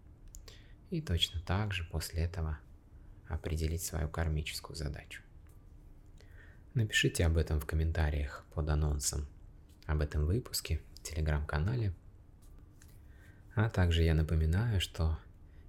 и 0.91 1.01
точно 1.01 1.41
так 1.41 1.73
же 1.73 1.85
после 1.85 2.23
этого 2.23 2.59
определить 3.29 3.83
свою 3.83 4.11
кармическую 4.11 4.77
задачу. 4.77 5.23
Напишите 6.75 7.25
об 7.25 7.39
этом 7.39 7.59
в 7.59 7.65
комментариях 7.65 8.45
под 8.53 8.69
анонсом 8.69 9.27
об 9.87 10.03
этом 10.03 10.27
выпуске 10.27 10.83
в 10.97 11.03
телеграм-канале. 11.03 11.95
А 13.55 13.71
также 13.71 14.03
я 14.03 14.13
напоминаю, 14.13 14.79
что 14.79 15.19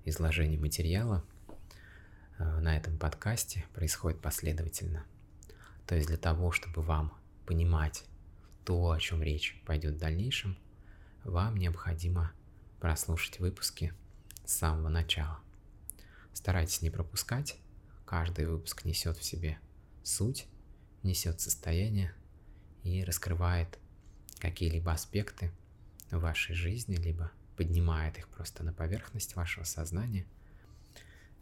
изложение 0.04 0.60
материала 0.60 1.24
э, 2.38 2.60
на 2.60 2.76
этом 2.76 2.98
подкасте 2.98 3.64
происходит 3.74 4.20
последовательно. 4.20 5.06
То 5.88 5.96
есть 5.96 6.10
для 6.10 6.18
того, 6.18 6.52
чтобы 6.52 6.82
вам 6.82 7.14
понимать 7.46 8.04
то, 8.66 8.92
о 8.92 9.00
чем 9.00 9.24
речь 9.24 9.62
пойдет 9.66 9.96
в 9.96 10.00
дальнейшем, 10.00 10.58
вам 11.24 11.58
необходимо 11.58 12.32
прослушать 12.80 13.40
выпуски 13.40 13.94
с 14.46 14.54
самого 14.54 14.90
начала. 14.90 15.40
Старайтесь 16.34 16.82
не 16.82 16.90
пропускать, 16.90 17.58
каждый 18.06 18.46
выпуск 18.46 18.86
несет 18.86 19.18
в 19.18 19.24
себе 19.24 19.58
суть, 20.04 20.48
несет 21.04 21.42
состояние 21.42 22.14
и 22.84 23.04
раскрывает 23.04 23.80
какие-либо 24.40 24.92
аспекты 24.92 25.52
вашей 26.12 26.56
жизни, 26.56 26.96
либо 26.96 27.32
поднимает 27.56 28.18
их 28.18 28.28
просто 28.28 28.64
на 28.64 28.74
поверхность 28.74 29.36
вашего 29.36 29.64
сознания. 29.64 30.26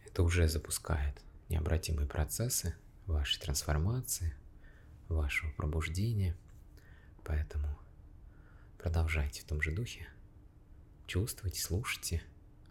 Это 0.05 0.23
уже 0.23 0.47
запускает 0.47 1.21
необратимые 1.49 2.07
процессы 2.07 2.75
вашей 3.05 3.39
трансформации, 3.39 4.33
вашего 5.07 5.51
пробуждения– 5.51 6.35
Поэтому 7.23 7.67
продолжайте 8.81 9.41
в 9.41 9.45
том 9.45 9.61
же 9.61 9.71
духе. 9.71 10.07
Чувствуйте, 11.05 11.61
слушайте, 11.61 12.23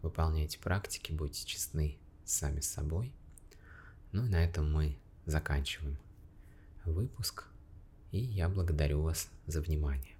выполняйте 0.02 0.58
практики, 0.58 1.12
будьте 1.12 1.46
честны 1.46 1.98
сами 2.24 2.60
с 2.60 2.68
собой. 2.68 3.12
Ну 4.10 4.26
и 4.26 4.28
на 4.28 4.42
этом 4.42 4.72
мы 4.72 4.98
заканчиваем 5.26 5.96
выпуск. 6.84 7.44
И 8.10 8.18
я 8.18 8.48
благодарю 8.48 9.02
вас 9.02 9.30
за 9.46 9.60
внимание. 9.60 10.19